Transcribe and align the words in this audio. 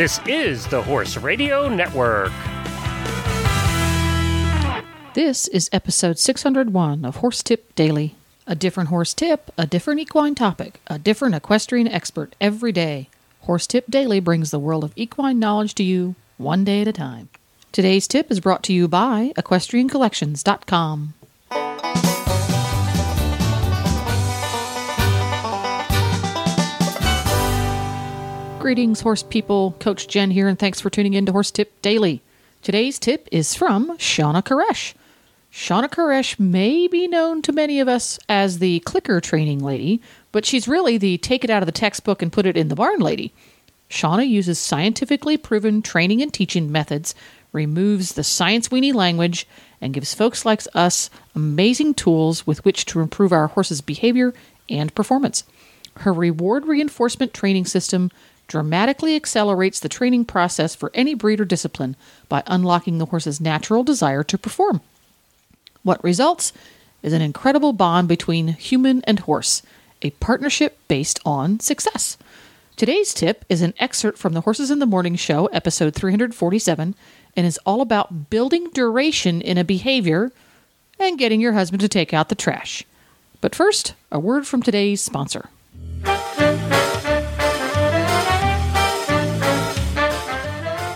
This 0.00 0.18
is 0.26 0.66
the 0.68 0.80
Horse 0.82 1.18
Radio 1.18 1.68
Network. 1.68 2.32
This 5.12 5.46
is 5.48 5.68
episode 5.74 6.18
601 6.18 7.04
of 7.04 7.16
Horse 7.16 7.42
Tip 7.42 7.74
Daily. 7.74 8.14
A 8.46 8.54
different 8.54 8.88
horse 8.88 9.12
tip, 9.12 9.52
a 9.58 9.66
different 9.66 10.00
equine 10.00 10.34
topic, 10.34 10.80
a 10.86 10.98
different 10.98 11.34
equestrian 11.34 11.86
expert 11.86 12.34
every 12.40 12.72
day. 12.72 13.10
Horse 13.42 13.66
Tip 13.66 13.90
Daily 13.90 14.20
brings 14.20 14.50
the 14.50 14.58
world 14.58 14.84
of 14.84 14.94
equine 14.96 15.38
knowledge 15.38 15.74
to 15.74 15.82
you 15.82 16.14
one 16.38 16.64
day 16.64 16.80
at 16.80 16.88
a 16.88 16.94
time. 16.94 17.28
Today's 17.70 18.08
tip 18.08 18.30
is 18.30 18.40
brought 18.40 18.62
to 18.62 18.72
you 18.72 18.88
by 18.88 19.34
EquestrianCollections.com. 19.36 21.12
Greetings, 28.60 29.00
horse 29.00 29.22
people. 29.22 29.74
Coach 29.80 30.06
Jen 30.06 30.30
here, 30.30 30.46
and 30.46 30.58
thanks 30.58 30.82
for 30.82 30.90
tuning 30.90 31.14
in 31.14 31.24
to 31.24 31.32
Horse 31.32 31.50
Tip 31.50 31.80
Daily. 31.80 32.20
Today's 32.60 32.98
tip 32.98 33.26
is 33.32 33.54
from 33.54 33.96
Shawna 33.96 34.44
Karrasch. 34.44 34.92
Shawna 35.50 35.88
Karrasch 35.88 36.38
may 36.38 36.86
be 36.86 37.08
known 37.08 37.40
to 37.40 37.52
many 37.52 37.80
of 37.80 37.88
us 37.88 38.18
as 38.28 38.58
the 38.58 38.80
clicker 38.80 39.18
training 39.18 39.60
lady, 39.60 40.02
but 40.30 40.44
she's 40.44 40.68
really 40.68 40.98
the 40.98 41.16
take 41.16 41.42
it 41.42 41.48
out 41.48 41.62
of 41.62 41.66
the 41.66 41.72
textbook 41.72 42.20
and 42.20 42.34
put 42.34 42.44
it 42.44 42.54
in 42.54 42.68
the 42.68 42.74
barn 42.74 43.00
lady. 43.00 43.32
Shawna 43.88 44.28
uses 44.28 44.58
scientifically 44.58 45.38
proven 45.38 45.80
training 45.80 46.20
and 46.20 46.30
teaching 46.30 46.70
methods, 46.70 47.14
removes 47.52 48.12
the 48.12 48.22
science 48.22 48.68
weenie 48.68 48.92
language, 48.92 49.46
and 49.80 49.94
gives 49.94 50.12
folks 50.12 50.44
like 50.44 50.60
us 50.74 51.08
amazing 51.34 51.94
tools 51.94 52.46
with 52.46 52.62
which 52.66 52.84
to 52.84 53.00
improve 53.00 53.32
our 53.32 53.46
horse's 53.46 53.80
behavior 53.80 54.34
and 54.68 54.94
performance. 54.94 55.44
Her 55.96 56.12
reward 56.12 56.66
reinforcement 56.66 57.34
training 57.34 57.64
system 57.64 58.10
dramatically 58.50 59.14
accelerates 59.14 59.78
the 59.78 59.88
training 59.88 60.24
process 60.24 60.74
for 60.74 60.90
any 60.92 61.14
breed 61.14 61.40
or 61.40 61.44
discipline 61.44 61.94
by 62.28 62.42
unlocking 62.48 62.98
the 62.98 63.06
horse's 63.06 63.40
natural 63.40 63.84
desire 63.84 64.24
to 64.24 64.36
perform. 64.36 64.80
What 65.84 66.02
results 66.02 66.52
is 67.00 67.12
an 67.12 67.22
incredible 67.22 67.72
bond 67.72 68.08
between 68.08 68.48
human 68.48 69.02
and 69.04 69.20
horse, 69.20 69.62
a 70.02 70.10
partnership 70.10 70.76
based 70.88 71.20
on 71.24 71.60
success. 71.60 72.18
Today's 72.76 73.14
tip 73.14 73.44
is 73.48 73.62
an 73.62 73.72
excerpt 73.78 74.18
from 74.18 74.32
the 74.32 74.40
Horses 74.40 74.68
in 74.68 74.80
the 74.80 74.86
Morning 74.86 75.14
Show, 75.14 75.46
episode 75.46 75.94
347, 75.94 76.96
and 77.36 77.46
is 77.46 77.60
all 77.64 77.80
about 77.80 78.30
building 78.30 78.68
duration 78.70 79.40
in 79.40 79.58
a 79.58 79.64
behavior 79.64 80.32
and 80.98 81.18
getting 81.18 81.40
your 81.40 81.52
husband 81.52 81.82
to 81.82 81.88
take 81.88 82.12
out 82.12 82.28
the 82.28 82.34
trash. 82.34 82.84
But 83.40 83.54
first, 83.54 83.94
a 84.10 84.18
word 84.18 84.44
from 84.44 84.60
today's 84.60 85.00
sponsor. 85.00 85.50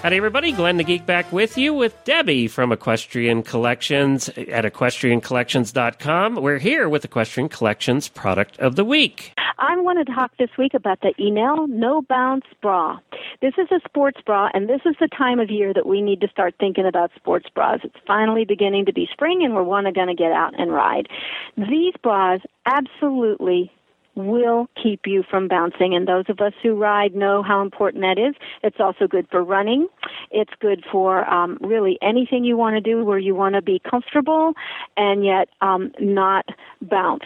Howdy, 0.04 0.18
everybody. 0.18 0.52
Glenn 0.52 0.76
the 0.76 0.84
Geek 0.84 1.06
back 1.06 1.32
with 1.32 1.56
you 1.56 1.72
with 1.72 1.96
Debbie 2.04 2.46
from 2.46 2.72
Equestrian 2.72 3.42
Collections 3.42 4.28
at 4.28 4.66
equestriancollections.com. 4.66 6.34
We're 6.34 6.58
here 6.58 6.90
with 6.90 7.06
Equestrian 7.06 7.48
Collections 7.48 8.08
Product 8.08 8.58
of 8.58 8.76
the 8.76 8.84
Week. 8.84 9.32
I 9.58 9.74
want 9.78 10.06
to 10.06 10.14
talk 10.14 10.32
this 10.38 10.50
week 10.58 10.74
about 10.74 11.00
the 11.00 11.14
Enell 11.18 11.70
No 11.70 12.02
Bounce 12.02 12.44
Bra. 12.60 12.98
This 13.40 13.54
is 13.56 13.68
a 13.72 13.80
sports 13.88 14.20
bra, 14.26 14.50
and 14.52 14.68
this 14.68 14.82
is 14.84 14.94
the 15.00 15.08
time 15.08 15.40
of 15.40 15.48
year 15.50 15.72
that 15.72 15.86
we 15.86 16.02
need 16.02 16.20
to 16.20 16.28
start 16.28 16.54
thinking 16.60 16.84
about 16.84 17.10
sports 17.16 17.46
bras. 17.54 17.80
It's 17.82 17.96
finally 18.06 18.44
beginning 18.44 18.84
to 18.84 18.92
be 18.92 19.08
spring, 19.10 19.42
and 19.42 19.54
we're 19.54 19.62
one 19.62 19.90
going 19.94 20.08
to 20.08 20.14
get 20.14 20.32
out 20.32 20.52
and 20.60 20.70
ride. 20.70 21.08
These 21.56 21.94
bras 22.02 22.42
absolutely 22.66 23.72
will 24.14 24.68
keep 24.80 25.06
you 25.06 25.24
from 25.28 25.48
bouncing. 25.48 25.94
And 25.94 26.06
those 26.06 26.24
of 26.28 26.40
us 26.40 26.52
who 26.62 26.74
ride 26.74 27.14
know 27.14 27.42
how 27.42 27.62
important 27.62 28.02
that 28.02 28.18
is. 28.18 28.34
It's 28.62 28.78
also 28.78 29.06
good 29.06 29.26
for 29.30 29.42
running. 29.42 29.88
It's 30.30 30.52
good 30.60 30.84
for 30.90 31.28
um, 31.28 31.58
really 31.60 31.98
anything 32.02 32.44
you 32.44 32.56
want 32.56 32.74
to 32.74 32.80
do 32.80 33.04
where 33.04 33.18
you 33.18 33.34
want 33.34 33.54
to 33.54 33.62
be 33.62 33.80
comfortable 33.88 34.54
and 34.96 35.24
yet 35.24 35.48
um, 35.60 35.92
not 35.98 36.46
bounce. 36.80 37.24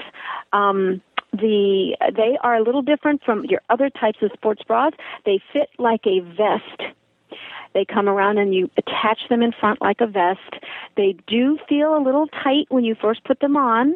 Um, 0.53 1.03
the 1.32 1.97
they 2.16 2.38
are 2.43 2.56
a 2.56 2.62
little 2.62 2.81
different 2.81 3.22
from 3.22 3.44
your 3.44 3.60
other 3.69 3.91
types 3.91 4.19
of 4.22 4.31
sports 4.32 4.62
bras. 4.66 4.93
They 5.26 5.41
fit 5.53 5.69
like 5.78 6.06
a 6.06 6.20
vest. 6.20 6.94
They 7.75 7.84
come 7.84 8.09
around 8.09 8.38
and 8.38 8.55
you 8.55 8.70
attach 8.78 9.20
them 9.28 9.43
in 9.43 9.53
front 9.53 9.82
like 9.82 10.00
a 10.00 10.06
vest. 10.06 10.65
They 10.97 11.16
do 11.26 11.59
feel 11.69 11.97
a 11.97 12.03
little 12.03 12.26
tight 12.28 12.66
when 12.70 12.84
you 12.84 12.94
first 12.94 13.25
put 13.25 13.41
them 13.41 13.56
on, 13.56 13.94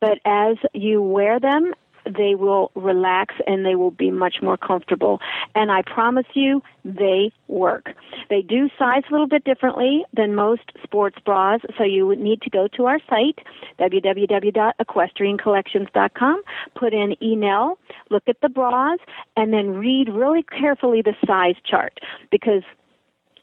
but 0.00 0.18
as 0.26 0.56
you 0.74 1.00
wear 1.00 1.40
them 1.40 1.72
they 2.06 2.34
will 2.34 2.70
relax 2.74 3.34
and 3.46 3.64
they 3.64 3.74
will 3.74 3.90
be 3.90 4.10
much 4.10 4.36
more 4.42 4.56
comfortable. 4.56 5.20
And 5.54 5.70
I 5.70 5.82
promise 5.82 6.24
you, 6.34 6.62
they 6.84 7.30
work. 7.48 7.94
They 8.30 8.40
do 8.42 8.70
size 8.78 9.02
a 9.08 9.12
little 9.12 9.26
bit 9.26 9.42
differently 9.44 10.04
than 10.12 10.34
most 10.34 10.62
sports 10.82 11.18
bras, 11.24 11.60
so 11.76 11.84
you 11.84 12.06
would 12.06 12.20
need 12.20 12.40
to 12.42 12.50
go 12.50 12.68
to 12.76 12.86
our 12.86 13.00
site, 13.08 13.38
www.equestriancollections.com, 13.80 16.42
put 16.74 16.94
in 16.94 17.16
Enell, 17.22 17.76
look 18.10 18.24
at 18.28 18.40
the 18.40 18.48
bras, 18.48 18.98
and 19.36 19.52
then 19.52 19.70
read 19.70 20.08
really 20.08 20.44
carefully 20.44 21.02
the 21.02 21.14
size 21.26 21.56
chart 21.64 21.98
because 22.30 22.62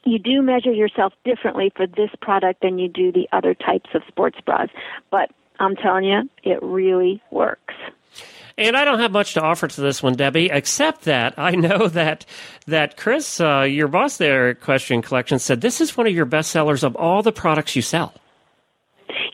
you 0.04 0.18
do 0.18 0.42
measure 0.42 0.72
yourself 0.72 1.12
differently 1.24 1.72
for 1.74 1.86
this 1.86 2.10
product 2.20 2.60
than 2.60 2.78
you 2.78 2.88
do 2.88 3.10
the 3.10 3.26
other 3.32 3.54
types 3.54 3.88
of 3.94 4.02
sports 4.06 4.38
bras. 4.44 4.68
But 5.10 5.30
I'm 5.60 5.76
telling 5.76 6.04
you, 6.04 6.28
it 6.42 6.62
really 6.62 7.22
works. 7.30 7.63
And 8.56 8.76
I 8.76 8.84
don't 8.84 9.00
have 9.00 9.10
much 9.10 9.34
to 9.34 9.42
offer 9.42 9.66
to 9.66 9.80
this 9.80 10.02
one, 10.02 10.14
Debbie, 10.14 10.48
except 10.52 11.02
that 11.02 11.34
I 11.36 11.52
know 11.52 11.88
that 11.88 12.24
that 12.66 12.96
Chris, 12.96 13.40
uh, 13.40 13.62
your 13.62 13.88
boss 13.88 14.16
there 14.16 14.48
at 14.48 14.58
Equestrian 14.58 15.02
Collection, 15.02 15.38
said 15.38 15.60
this 15.60 15.80
is 15.80 15.96
one 15.96 16.06
of 16.06 16.14
your 16.14 16.24
best 16.24 16.50
sellers 16.50 16.84
of 16.84 16.94
all 16.96 17.22
the 17.22 17.32
products 17.32 17.74
you 17.74 17.82
sell. 17.82 18.14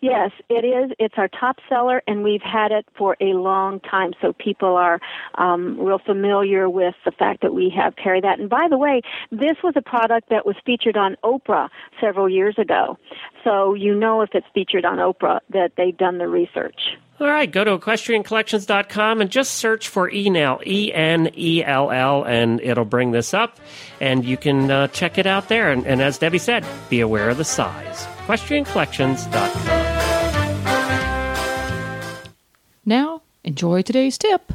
Yes, 0.03 0.31
it 0.49 0.65
is. 0.65 0.93
It's 0.99 1.15
our 1.19 1.29
top 1.29 1.59
seller, 1.69 2.03
and 2.07 2.23
we've 2.23 2.43
had 2.43 2.73
it 2.73 2.87
for 2.97 3.17
a 3.21 3.35
long 3.35 3.81
time. 3.81 4.13
So 4.23 4.33
people 4.33 4.77
are 4.77 4.99
um, 5.35 5.79
real 5.79 5.99
familiar 5.99 6.71
with 6.71 6.95
the 7.05 7.11
fact 7.11 7.43
that 7.43 7.53
we 7.53 7.71
have 7.77 7.97
carried 7.97 8.25
that. 8.25 8.39
And 8.39 8.49
by 8.49 8.67
the 8.69 8.79
way, 8.79 9.03
this 9.31 9.57
was 9.63 9.75
a 9.77 9.83
product 9.83 10.31
that 10.31 10.47
was 10.47 10.57
featured 10.65 10.97
on 10.97 11.17
Oprah 11.23 11.69
several 12.01 12.31
years 12.31 12.59
ago. 12.59 12.97
So 13.45 13.75
you 13.75 13.95
know 13.95 14.23
if 14.23 14.31
it's 14.33 14.47
featured 14.55 14.87
on 14.87 14.97
Oprah 14.97 15.41
that 15.51 15.73
they've 15.77 15.97
done 15.97 16.17
the 16.17 16.29
research. 16.29 16.97
All 17.21 17.27
right, 17.27 17.53
go 17.53 17.65
to 17.65 17.77
equestriancollections.com 17.77 19.21
and 19.21 19.29
just 19.29 19.55
search 19.57 19.89
for 19.89 20.11
Enell, 20.11 20.67
E 20.67 20.91
N 20.95 21.31
E 21.37 21.63
L 21.63 21.91
L, 21.91 22.25
and 22.25 22.63
it'll 22.63 22.87
bring 22.87 23.11
this 23.11 23.35
up, 23.35 23.59
and 24.01 24.25
you 24.25 24.39
can 24.39 24.71
uh, 24.71 24.89
check 24.89 25.19
it 25.19 25.27
out 25.27 25.49
there. 25.49 25.71
And, 25.71 25.87
and 25.87 26.01
as 26.01 26.17
Debbie 26.17 26.39
said, 26.39 26.65
be 26.89 27.01
aware 27.01 27.29
of 27.29 27.37
the 27.37 27.45
size. 27.45 28.07
Equestriancollections.com. 28.27 29.81
Now, 32.87 33.21
enjoy 33.45 33.83
today's 33.83 34.17
tip. 34.17 34.55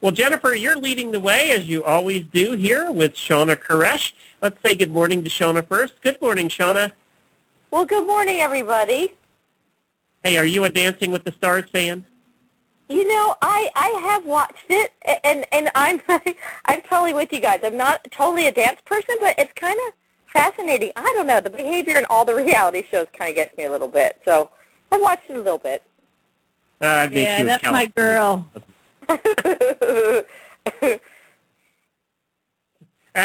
Well, 0.00 0.12
Jennifer, 0.12 0.54
you're 0.54 0.78
leading 0.78 1.10
the 1.10 1.20
way 1.20 1.50
as 1.50 1.68
you 1.68 1.84
always 1.84 2.24
do 2.24 2.52
here 2.52 2.90
with 2.90 3.14
Shawna 3.14 3.56
Karrasch. 3.56 4.12
Let's 4.40 4.56
say 4.62 4.74
good 4.74 4.92
morning 4.92 5.22
to 5.24 5.28
Shawna 5.28 5.66
first. 5.66 6.00
Good 6.00 6.22
morning, 6.22 6.48
Shawna. 6.48 6.92
Well, 7.70 7.84
good 7.84 8.06
morning, 8.06 8.40
everybody. 8.40 9.12
Hey, 10.22 10.36
are 10.36 10.44
you 10.44 10.64
a 10.64 10.70
Dancing 10.70 11.10
with 11.10 11.24
the 11.24 11.32
Stars 11.32 11.70
fan? 11.70 12.04
You 12.88 13.08
know, 13.08 13.36
I 13.40 13.70
I 13.74 13.88
have 14.02 14.26
watched 14.26 14.66
it, 14.68 14.92
and 15.24 15.46
and 15.52 15.70
I'm 15.74 16.02
I'm 16.66 16.82
totally 16.82 17.14
with 17.14 17.32
you 17.32 17.40
guys. 17.40 17.60
I'm 17.62 17.76
not 17.76 18.06
totally 18.10 18.46
a 18.48 18.52
dance 18.52 18.80
person, 18.84 19.16
but 19.20 19.34
it's 19.38 19.52
kind 19.54 19.78
of 19.86 19.94
fascinating. 20.26 20.92
I 20.96 21.02
don't 21.14 21.26
know 21.26 21.40
the 21.40 21.50
behavior 21.50 21.96
in 21.96 22.04
all 22.10 22.24
the 22.24 22.34
reality 22.44 22.84
shows 22.90 23.06
kind 23.16 23.30
of 23.30 23.36
gets 23.36 23.56
me 23.56 23.64
a 23.64 23.70
little 23.70 23.88
bit. 23.88 24.20
So 24.24 24.50
I've 24.92 25.00
watched 25.00 25.30
it 25.30 25.36
a 25.36 25.40
little 25.40 25.58
bit. 25.58 25.82
Uh, 26.80 27.08
yeah, 27.12 27.42
that's 27.44 27.64
my 27.64 27.86
girl. 27.86 28.46
that 29.08 30.24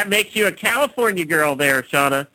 makes 0.08 0.36
you 0.36 0.48
a 0.48 0.52
California 0.52 1.26
girl, 1.26 1.56
there, 1.56 1.82
Shawna. 1.82 2.28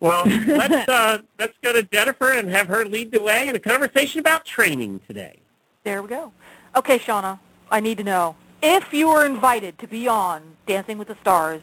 Well, 0.00 0.24
let's 0.46 0.88
uh, 0.88 1.18
let's 1.38 1.54
go 1.62 1.72
to 1.72 1.82
Jennifer 1.82 2.32
and 2.32 2.48
have 2.50 2.68
her 2.68 2.84
lead 2.84 3.12
the 3.12 3.22
way 3.22 3.48
in 3.48 3.56
a 3.56 3.60
conversation 3.60 4.20
about 4.20 4.44
training 4.44 5.00
today. 5.06 5.38
There 5.84 6.02
we 6.02 6.08
go. 6.08 6.32
Okay, 6.76 6.98
Shawna, 6.98 7.38
I 7.70 7.80
need 7.80 7.98
to 7.98 8.04
know 8.04 8.36
if 8.62 8.92
you 8.92 9.08
were 9.08 9.24
invited 9.26 9.78
to 9.78 9.86
be 9.86 10.08
on 10.08 10.42
Dancing 10.66 10.98
with 10.98 11.08
the 11.08 11.16
Stars, 11.20 11.62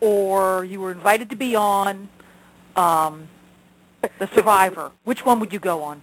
or 0.00 0.64
you 0.64 0.80
were 0.80 0.92
invited 0.92 1.30
to 1.30 1.36
be 1.36 1.56
on 1.56 2.08
um, 2.76 3.28
The 4.18 4.28
Survivor. 4.34 4.92
Which 5.04 5.24
one 5.24 5.40
would 5.40 5.52
you 5.52 5.58
go 5.58 5.82
on? 5.82 6.02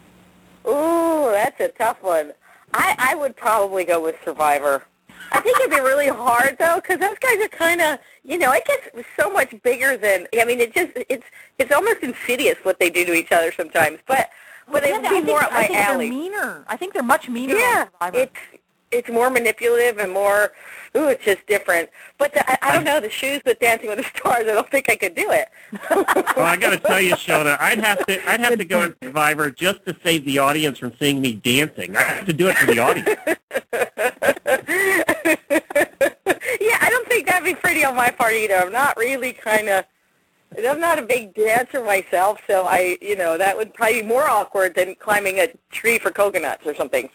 Ooh, 0.67 1.31
that's 1.31 1.59
a 1.59 1.69
tough 1.69 2.01
one. 2.01 2.33
I 2.73 2.95
I 2.97 3.15
would 3.15 3.35
probably 3.35 3.83
go 3.83 4.01
with 4.01 4.15
Survivor. 4.23 4.83
I 5.31 5.39
think 5.39 5.57
it'd 5.59 5.71
be 5.71 5.79
really 5.79 6.07
hard 6.07 6.57
though, 6.59 6.75
because 6.75 6.99
those 6.99 7.17
guys 7.19 7.37
are 7.43 7.47
kind 7.47 7.81
of, 7.81 7.99
you 8.23 8.37
know, 8.37 8.51
it 8.51 8.65
gets 8.65 9.07
so 9.17 9.31
much 9.31 9.53
bigger 9.63 9.97
than. 9.97 10.27
I 10.39 10.45
mean, 10.45 10.59
it 10.59 10.73
just 10.73 10.91
it's 11.09 11.25
it's 11.57 11.71
almost 11.71 12.01
insidious 12.01 12.57
what 12.63 12.79
they 12.79 12.89
do 12.89 13.05
to 13.05 13.13
each 13.13 13.31
other 13.31 13.51
sometimes. 13.51 13.99
But 14.07 14.29
but 14.71 14.83
it 14.83 14.93
would 14.93 15.09
be 15.09 15.21
more 15.21 15.43
up 15.43 15.51
my 15.51 15.59
I 15.59 15.67
think 15.67 15.79
alley. 15.79 16.09
They're 16.09 16.17
meaner. 16.17 16.65
I 16.67 16.77
think 16.77 16.93
they're 16.93 17.03
much 17.03 17.29
meaner. 17.29 17.55
Yeah, 17.55 17.87
it's 18.13 18.37
it's 18.91 19.09
more 19.09 19.29
manipulative 19.29 19.97
and 19.99 20.11
more 20.11 20.51
ooh, 20.95 21.07
it's 21.07 21.23
just 21.23 21.45
different. 21.47 21.89
But 22.17 22.33
the, 22.33 22.49
I, 22.49 22.57
I 22.61 22.73
don't 22.73 22.83
know 22.83 22.99
the 22.99 23.09
shoes 23.09 23.41
with 23.45 23.59
Dancing 23.59 23.89
with 23.89 23.99
the 23.99 24.03
Stars. 24.03 24.41
I 24.47 24.53
don't 24.53 24.69
think 24.69 24.89
I 24.89 24.95
could 24.95 25.15
do 25.15 25.31
it. 25.31 25.49
well, 25.89 26.45
I 26.45 26.57
got 26.57 26.71
to 26.71 26.79
tell 26.79 26.99
you, 26.99 27.13
Shawna, 27.15 27.57
I'd 27.59 27.79
have 27.79 28.05
to 28.05 28.29
I'd 28.29 28.39
have 28.39 28.57
to 28.57 28.65
go 28.65 28.81
on 28.81 28.95
Survivor 29.01 29.49
just 29.51 29.85
to 29.85 29.95
save 30.03 30.25
the 30.25 30.39
audience 30.39 30.77
from 30.77 30.93
seeing 30.99 31.21
me 31.21 31.33
dancing. 31.33 31.95
I 31.95 32.03
have 32.03 32.25
to 32.25 32.33
do 32.33 32.49
it 32.49 32.57
for 32.57 32.65
the 32.67 32.79
audience. 32.79 33.09
yeah, 36.59 36.77
I 36.81 36.87
don't 36.89 37.07
think 37.07 37.27
that'd 37.27 37.45
be 37.45 37.55
pretty 37.55 37.79
on 37.91 37.97
my 37.97 38.09
part 38.09 38.33
either. 38.33 38.55
I'm 38.55 38.71
not 38.71 38.97
really 38.97 39.33
kind 39.33 39.69
of. 39.69 39.85
I'm 40.57 40.81
not 40.81 40.99
a 40.99 41.01
big 41.01 41.33
dancer 41.33 41.81
myself, 41.81 42.39
so 42.45 42.65
I, 42.65 42.97
you 43.01 43.15
know, 43.15 43.37
that 43.37 43.55
would 43.55 43.73
probably 43.73 44.01
be 44.01 44.07
more 44.07 44.27
awkward 44.27 44.75
than 44.75 44.95
climbing 44.95 45.39
a 45.39 45.47
tree 45.71 45.97
for 45.97 46.11
coconuts 46.11 46.65
or 46.65 46.75
something. 46.75 47.09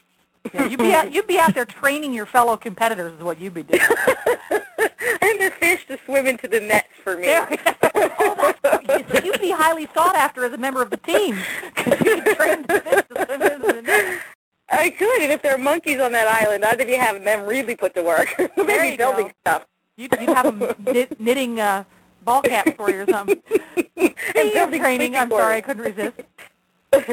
Yeah, 0.54 0.66
you'd 0.66 0.78
be 0.78 0.94
out, 0.94 1.12
you'd 1.12 1.26
be 1.26 1.38
out 1.38 1.54
there 1.54 1.66
training 1.66 2.14
your 2.14 2.24
fellow 2.24 2.56
competitors 2.56 3.12
is 3.12 3.22
what 3.22 3.38
you'd 3.38 3.52
be 3.52 3.62
doing. 3.62 3.82
and 4.48 5.40
the 5.40 5.52
fish 5.60 5.86
to 5.88 5.98
swim 6.06 6.26
into 6.26 6.48
the 6.48 6.60
nets 6.60 6.88
for 7.04 7.18
me. 7.18 7.26
Yeah. 7.26 7.46
oh, 7.94 8.54
that's, 8.62 9.24
you'd 9.24 9.40
be 9.40 9.50
highly 9.50 9.86
sought 9.92 10.16
after 10.16 10.46
as 10.46 10.54
a 10.54 10.58
member 10.58 10.80
of 10.80 10.88
the 10.88 10.96
team 10.96 11.36
because 11.74 12.00
you 12.00 12.22
could 12.22 12.36
train 12.36 12.62
the 12.62 12.80
fish 12.80 13.04
to 13.08 13.26
swim 13.26 13.42
into 13.42 13.72
the 13.72 13.82
net. 13.82 14.22
I 14.68 14.90
could, 14.90 15.22
and 15.22 15.32
if 15.32 15.42
there 15.42 15.54
are 15.54 15.58
monkeys 15.58 16.00
on 16.00 16.12
that 16.12 16.26
island, 16.26 16.64
I'd 16.64 16.78
be 16.78 16.94
having 16.94 17.24
them 17.24 17.46
really 17.46 17.76
put 17.76 17.94
to 17.94 18.02
work. 18.02 18.34
Maybe 18.56 18.96
building 18.96 19.26
go. 19.26 19.32
stuff. 19.42 19.66
You'd, 19.96 20.12
you'd 20.20 20.28
have 20.28 20.44
them 20.44 20.74
knit, 20.84 21.18
knitting 21.20 21.58
uh, 21.58 21.84
ball 22.24 22.42
caps 22.42 22.72
for 22.76 22.90
you 22.90 23.02
or 23.02 23.06
something. 23.06 23.42
and 23.76 24.14
Speaking 24.30 24.60
of 24.60 24.70
training, 24.70 25.16
I'm 25.16 25.30
sorry, 25.30 25.56
I 25.56 25.60
couldn't 25.60 25.82
resist. 25.82 26.16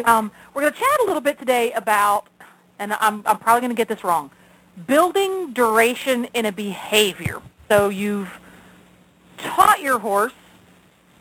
Um, 0.06 0.32
we're 0.54 0.62
going 0.62 0.72
to 0.72 0.80
chat 0.80 1.00
a 1.02 1.06
little 1.06 1.20
bit 1.20 1.38
today 1.38 1.74
about, 1.74 2.28
and 2.80 2.94
I'm, 2.94 3.22
I'm 3.26 3.38
probably 3.38 3.60
going 3.62 3.72
to 3.72 3.76
get 3.76 3.90
this 3.90 4.02
wrong, 4.02 4.32
building 4.88 5.52
duration 5.52 6.26
in 6.34 6.46
a 6.46 6.54
behavior. 6.54 7.42
So 7.68 7.90
you've 7.90 8.40
taught 9.38 9.82
your 9.82 10.00
horse 10.00 10.32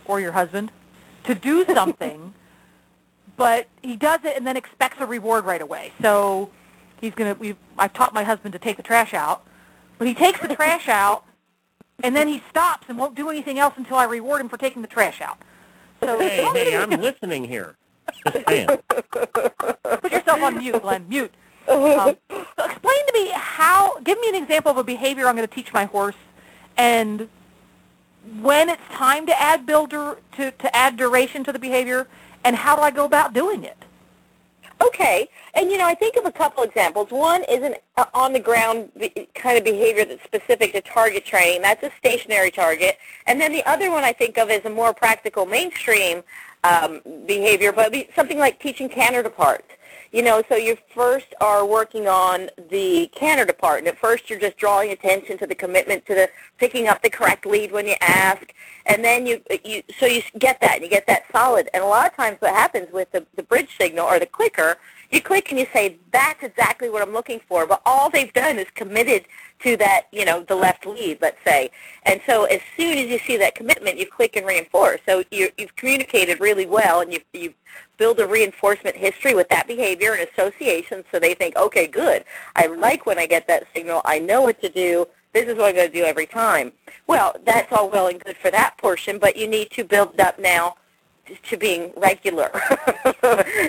or 0.05 0.21
your 0.21 0.31
husband 0.31 0.71
to 1.25 1.35
do 1.35 1.65
something, 1.65 2.35
but 3.37 3.67
he 3.83 3.97
does 3.97 4.21
it 4.23 4.37
and 4.37 4.47
then 4.47 4.57
expects 4.57 4.99
a 5.01 5.07
reward 5.07 5.45
right 5.45 5.63
away. 5.63 5.93
So 6.01 6.51
he's 7.01 7.15
going 7.15 7.35
to, 7.35 7.57
I've 7.77 7.95
taught 7.95 8.15
my 8.15 8.23
husband 8.23 8.53
to 8.53 8.61
take 8.61 8.77
the 8.77 8.85
trash 8.85 9.13
out, 9.13 9.45
but 9.99 10.07
he 10.07 10.15
takes 10.15 10.39
the 10.41 10.55
trash 10.55 10.89
out 10.89 11.25
and 12.03 12.17
then 12.17 12.29
he 12.29 12.43
stops 12.51 12.87
and 12.89 12.99
won't 12.99 13.15
do 13.15 13.31
anything 13.31 13.59
else 13.59 13.75
until 13.77 13.97
I 13.97 14.05
reward 14.05 14.41
him 14.41 14.49
for 14.49 14.57
taking 14.57 14.83
the 14.83 14.89
trash 14.89 15.21
out. 15.21 15.39
So 16.01 16.19
Hey, 16.19 16.45
hey, 16.53 16.77
I'm 16.77 16.91
listening 16.91 17.45
here. 17.45 17.77
Put 18.25 18.49
yourself 20.13 20.43
on 20.43 20.59
mute, 20.59 20.83
Glenn. 20.83 21.09
Mute. 21.09 21.33
Um, 21.69 22.17
so 22.29 22.65
explain 22.65 23.07
to 23.07 23.13
me 23.15 23.31
how. 23.33 23.99
Give 24.01 24.19
me 24.21 24.29
an 24.29 24.35
example 24.35 24.73
of 24.73 24.79
a 24.79 24.85
behavior 24.85 25.29
I'm 25.29 25.37
going 25.37 25.47
to 25.47 25.55
teach 25.55 25.73
my 25.73 25.85
horse, 25.85 26.17
and 26.77 27.29
when 28.41 28.69
it's 28.69 28.83
time 28.91 29.27
to 29.27 29.41
add 29.41 29.65
builder 29.65 30.19
to 30.37 30.51
to 30.51 30.77
add 30.77 30.97
duration 30.97 31.45
to 31.45 31.53
the 31.53 31.59
behavior, 31.59 32.09
and 32.45 32.57
how 32.57 32.75
do 32.75 32.83
I 32.83 32.91
go 32.91 33.05
about 33.05 33.33
doing 33.33 33.63
it? 33.63 33.82
Okay, 34.87 35.29
and 35.55 35.71
you 35.71 35.79
know, 35.79 35.87
I 35.87 35.95
think 35.95 36.17
of 36.17 36.25
a 36.25 36.33
couple 36.33 36.65
examples. 36.65 37.11
One 37.11 37.45
is 37.45 37.63
an 37.63 37.77
uh, 37.97 38.07
on-the-ground 38.15 38.91
kind 39.35 39.59
of 39.59 39.65
behavior 39.65 40.05
that's 40.05 40.25
specific 40.25 40.73
to 40.73 40.81
target 40.81 41.25
training. 41.25 41.63
That's 41.63 41.83
a 41.83 41.91
stationary 41.99 42.51
target. 42.51 42.99
And 43.27 43.41
then 43.41 43.53
the 43.53 43.65
other 43.65 43.91
one 43.91 44.03
I 44.03 44.13
think 44.13 44.39
of 44.39 44.51
is 44.51 44.65
a 44.65 44.71
more 44.71 44.93
practical 44.93 45.47
mainstream 45.47 46.23
um, 46.65 47.01
behavior, 47.27 47.71
but 47.73 47.95
something 48.17 48.39
like 48.39 48.61
teaching 48.61 48.89
canter 48.89 49.23
depart. 49.23 49.65
You 50.13 50.21
know, 50.21 50.43
so 50.47 50.57
you 50.57 50.77
first 50.95 51.35
are 51.41 51.65
working 51.65 52.07
on 52.07 52.51
the 52.69 53.11
canter 53.15 53.47
depart, 53.47 53.79
and 53.79 53.89
at 53.89 53.97
first 53.97 54.29
you're 54.29 54.39
just 54.39 54.59
drawing 54.59 54.91
attention 54.91 55.39
to 55.39 55.47
the 55.47 55.55
commitment 55.55 56.05
to 56.05 56.15
the 56.15 56.29
picking 56.59 56.87
up 56.87 57.03
the 57.03 57.09
correct 57.09 57.47
lead 57.47 57.73
when 57.73 57.87
you 57.87 57.95
ask, 58.03 58.53
and 58.85 59.03
then 59.03 59.27
you 59.27 59.41
you 59.65 59.83
so 59.99 60.05
you 60.05 60.21
get 60.39 60.61
that 60.61 60.75
and 60.75 60.83
you 60.83 60.91
get 60.91 61.07
that 61.07 61.23
solid. 61.33 61.71
And 61.73 61.83
a 61.83 61.87
lot 61.87 62.07
of 62.07 62.15
times, 62.15 62.37
what 62.41 62.53
happens 62.53 62.93
with 62.93 63.11
the 63.13 63.25
the 63.37 63.43
bridge 63.43 63.71
signal 63.81 64.05
or 64.05 64.19
the 64.19 64.27
clicker, 64.27 64.77
you 65.13 65.21
click 65.21 65.51
and 65.51 65.61
you 65.61 65.67
say 65.73 65.99
that's 66.11 66.43
exactly 66.43 66.89
what 66.89 67.03
I'm 67.03 67.13
looking 67.13 67.41
for, 67.47 67.67
but 67.67 67.83
all 67.85 68.09
they've 68.09 68.33
done 68.33 68.59
is 68.59 68.67
committed 68.75 69.27
to 69.61 69.77
that, 69.77 70.07
you 70.11 70.25
know, 70.25 70.43
the 70.43 70.57
left 70.57 70.87
lead, 70.87 71.19
let's 71.21 71.39
say. 71.45 71.71
And 72.05 72.21
so 72.27 72.45
as 72.45 72.61
soon 72.77 72.99
as 72.99 73.09
you 73.09 73.19
see 73.19 73.37
that 73.37 73.55
commitment, 73.55 73.99
you 73.99 74.07
click 74.07 74.37
and 74.37 74.47
reinforce. 74.47 75.01
So 75.07 75.23
you, 75.31 75.51
you've 75.59 75.77
communicated 75.77 76.41
really 76.41 76.67
well, 76.67 77.03
and 77.03 77.13
you 77.13 77.21
you 77.33 77.53
build 77.99 78.19
a 78.21 78.27
reinforcement 78.27 78.97
history 78.97 79.35
with 79.35 79.49
that 79.51 79.67
behavior 79.69 80.15
and 80.15 80.29
association, 80.29 81.05
so 81.13 81.21
they 81.21 81.35
think, 81.35 81.57
okay, 81.57 81.87
good. 81.87 82.25
I 82.57 82.67
like 82.67 83.07
when 83.07 83.19
I 83.19 83.27
get 83.27 83.47
that 83.49 83.67
signal. 83.75 84.01
I 84.05 84.19
know 84.19 84.43
what 84.43 84.61
to 84.63 84.69
do. 84.69 85.07
This 85.33 85.47
is 85.47 85.57
what 85.57 85.69
I'm 85.69 85.75
going 85.77 85.91
to 85.91 85.95
do 85.95 86.05
every 86.05 86.27
time. 86.27 86.73
Well, 87.07 87.37
that's 87.45 87.73
all 87.73 87.89
well 87.89 88.09
and 88.09 88.23
good 88.23 88.37
for 88.37 88.51
that 88.51 88.77
portion, 88.79 89.19
but 89.19 89.37
you 89.37 89.47
need 89.49 89.71
to 89.73 89.85
build 89.85 90.19
up 90.21 90.39
now 90.39 90.77
to- 91.45 91.57
being 91.57 91.93
regular. 91.97 92.51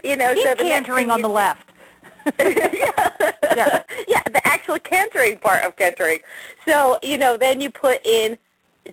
you 0.04 0.16
know, 0.16 0.34
Keep 0.34 0.44
so 0.44 0.56
the 0.56 0.64
cantering 0.64 1.10
on 1.10 1.22
the 1.22 1.30
left. 1.30 1.70
yeah. 2.40 3.84
yeah, 4.08 4.22
the 4.26 4.42
actual 4.46 4.80
cantering 4.80 5.38
part 5.38 5.64
of 5.64 5.76
cantering. 5.76 6.20
So, 6.66 6.98
you 7.04 7.18
know, 7.18 7.38
then 7.38 7.60
you 7.60 7.70
put 7.70 8.06
in 8.06 8.38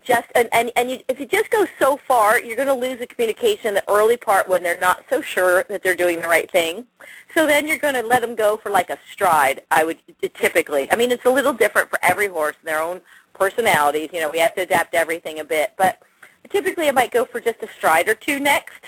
just, 0.05 0.29
and, 0.35 0.49
and, 0.53 0.71
and 0.77 0.91
you, 0.91 0.99
if 1.09 1.19
you 1.19 1.27
just 1.27 1.51
go 1.51 1.67
so 1.79 1.97
far, 1.97 2.41
you're 2.41 2.57
going 2.57 2.69
to 2.69 2.75
lose 2.75 2.99
the 2.99 3.07
communication 3.07 3.69
in 3.69 3.75
the 3.75 3.91
early 3.91 4.17
part 4.17 4.49
when 4.49 4.63
they're 4.63 4.79
not 4.81 5.05
so 5.11 5.21
sure 5.21 5.65
that 5.69 5.83
they're 5.83 5.97
doing 5.97 6.21
the 6.21 6.29
right 6.29 6.51
thing. 6.51 6.87
So 7.35 7.47
then 7.47 7.67
you're 7.67 7.79
going 7.79 7.95
to 7.95 8.03
let 8.03 8.23
them 8.23 8.35
go 8.35 8.57
for 8.57 8.71
like 8.71 8.91
a 8.91 8.99
stride, 9.13 9.63
I 9.71 9.85
would 9.85 9.99
typically. 10.35 10.91
I 10.91 10.97
mean, 10.97 11.11
it's 11.11 11.25
a 11.25 11.31
little 11.31 11.53
different 11.53 11.91
for 11.91 11.99
every 12.03 12.29
horse 12.29 12.57
and 12.61 12.69
their 12.69 12.81
own 12.81 13.01
personalities. 13.35 14.11
You 14.13 14.21
know, 14.21 14.31
we 14.31 14.39
have 14.39 14.55
to 14.57 14.63
adapt 14.63 14.95
everything 14.95 15.41
a 15.41 15.45
bit. 15.45 15.73
But 15.77 16.03
typically 16.51 16.89
I 16.89 16.93
might 16.93 17.11
go 17.11 17.25
for 17.25 17.41
just 17.41 17.63
a 17.63 17.69
stride 17.69 18.09
or 18.09 18.15
two 18.15 18.39
next 18.39 18.85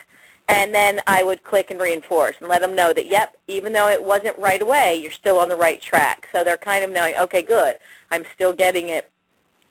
and 0.49 0.75
then 0.75 1.01
I 1.07 1.23
would 1.23 1.45
click 1.45 1.71
and 1.71 1.81
reinforce 1.81 2.37
and 2.41 2.49
let 2.49 2.61
them 2.61 2.75
know 2.75 2.93
that, 2.93 3.07
yep, 3.07 3.37
even 3.47 3.73
though 3.73 3.89
it 3.89 4.03
wasn't 4.03 4.37
right 4.39 4.61
away, 4.61 4.97
you're 4.97 5.13
still 5.13 5.39
on 5.39 5.49
the 5.49 5.57
right 5.57 5.81
track. 5.81 6.29
So 6.33 6.45
they're 6.45 6.57
kind 6.57 6.85
of 6.85 6.91
knowing, 6.91 7.15
okay, 7.17 7.43
good, 7.43 7.77
I'm 8.11 8.25
still 8.35 8.53
getting 8.53 8.89
it. 8.89 9.11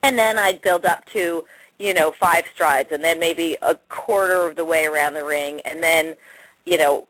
And 0.02 0.18
then 0.18 0.38
I'd 0.38 0.62
build 0.62 0.84
up 0.84 1.04
to, 1.10 1.44
you 1.78 1.94
know, 1.94 2.10
five 2.10 2.46
strides 2.52 2.90
and 2.90 3.04
then 3.04 3.20
maybe 3.20 3.56
a 3.62 3.76
quarter 3.88 4.48
of 4.48 4.56
the 4.56 4.64
way 4.64 4.86
around 4.86 5.14
the 5.14 5.24
ring 5.24 5.60
and 5.60 5.82
then, 5.82 6.16
you 6.64 6.78
know, 6.78 7.06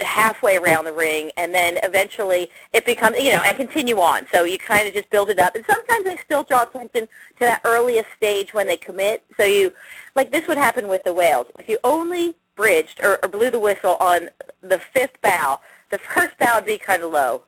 halfway 0.00 0.56
around 0.56 0.84
the 0.84 0.92
ring 0.92 1.30
and 1.36 1.52
then 1.52 1.78
eventually 1.82 2.48
it 2.72 2.86
becomes, 2.86 3.18
you 3.18 3.32
know, 3.32 3.42
and 3.44 3.56
continue 3.56 3.98
on. 3.98 4.26
So 4.32 4.44
you 4.44 4.58
kind 4.58 4.86
of 4.86 4.94
just 4.94 5.10
build 5.10 5.28
it 5.28 5.38
up. 5.38 5.54
And 5.56 5.64
sometimes 5.66 6.04
they 6.04 6.16
still 6.18 6.44
draw 6.44 6.62
attention 6.62 7.02
to 7.06 7.40
that 7.40 7.60
earliest 7.64 8.08
stage 8.16 8.54
when 8.54 8.66
they 8.66 8.76
commit. 8.76 9.24
So 9.36 9.44
you, 9.44 9.72
like 10.14 10.30
this 10.30 10.46
would 10.46 10.58
happen 10.58 10.88
with 10.88 11.02
the 11.04 11.12
whales. 11.12 11.46
If 11.58 11.68
you 11.68 11.78
only 11.82 12.34
bridged 12.54 13.00
or, 13.02 13.18
or 13.22 13.28
blew 13.28 13.50
the 13.50 13.58
whistle 13.58 13.96
on 13.98 14.28
the 14.60 14.78
fifth 14.78 15.20
bow, 15.20 15.60
the 15.90 15.98
first 15.98 16.38
bow 16.38 16.56
would 16.56 16.66
be 16.66 16.78
kind 16.78 17.02
of 17.02 17.10
low. 17.12 17.42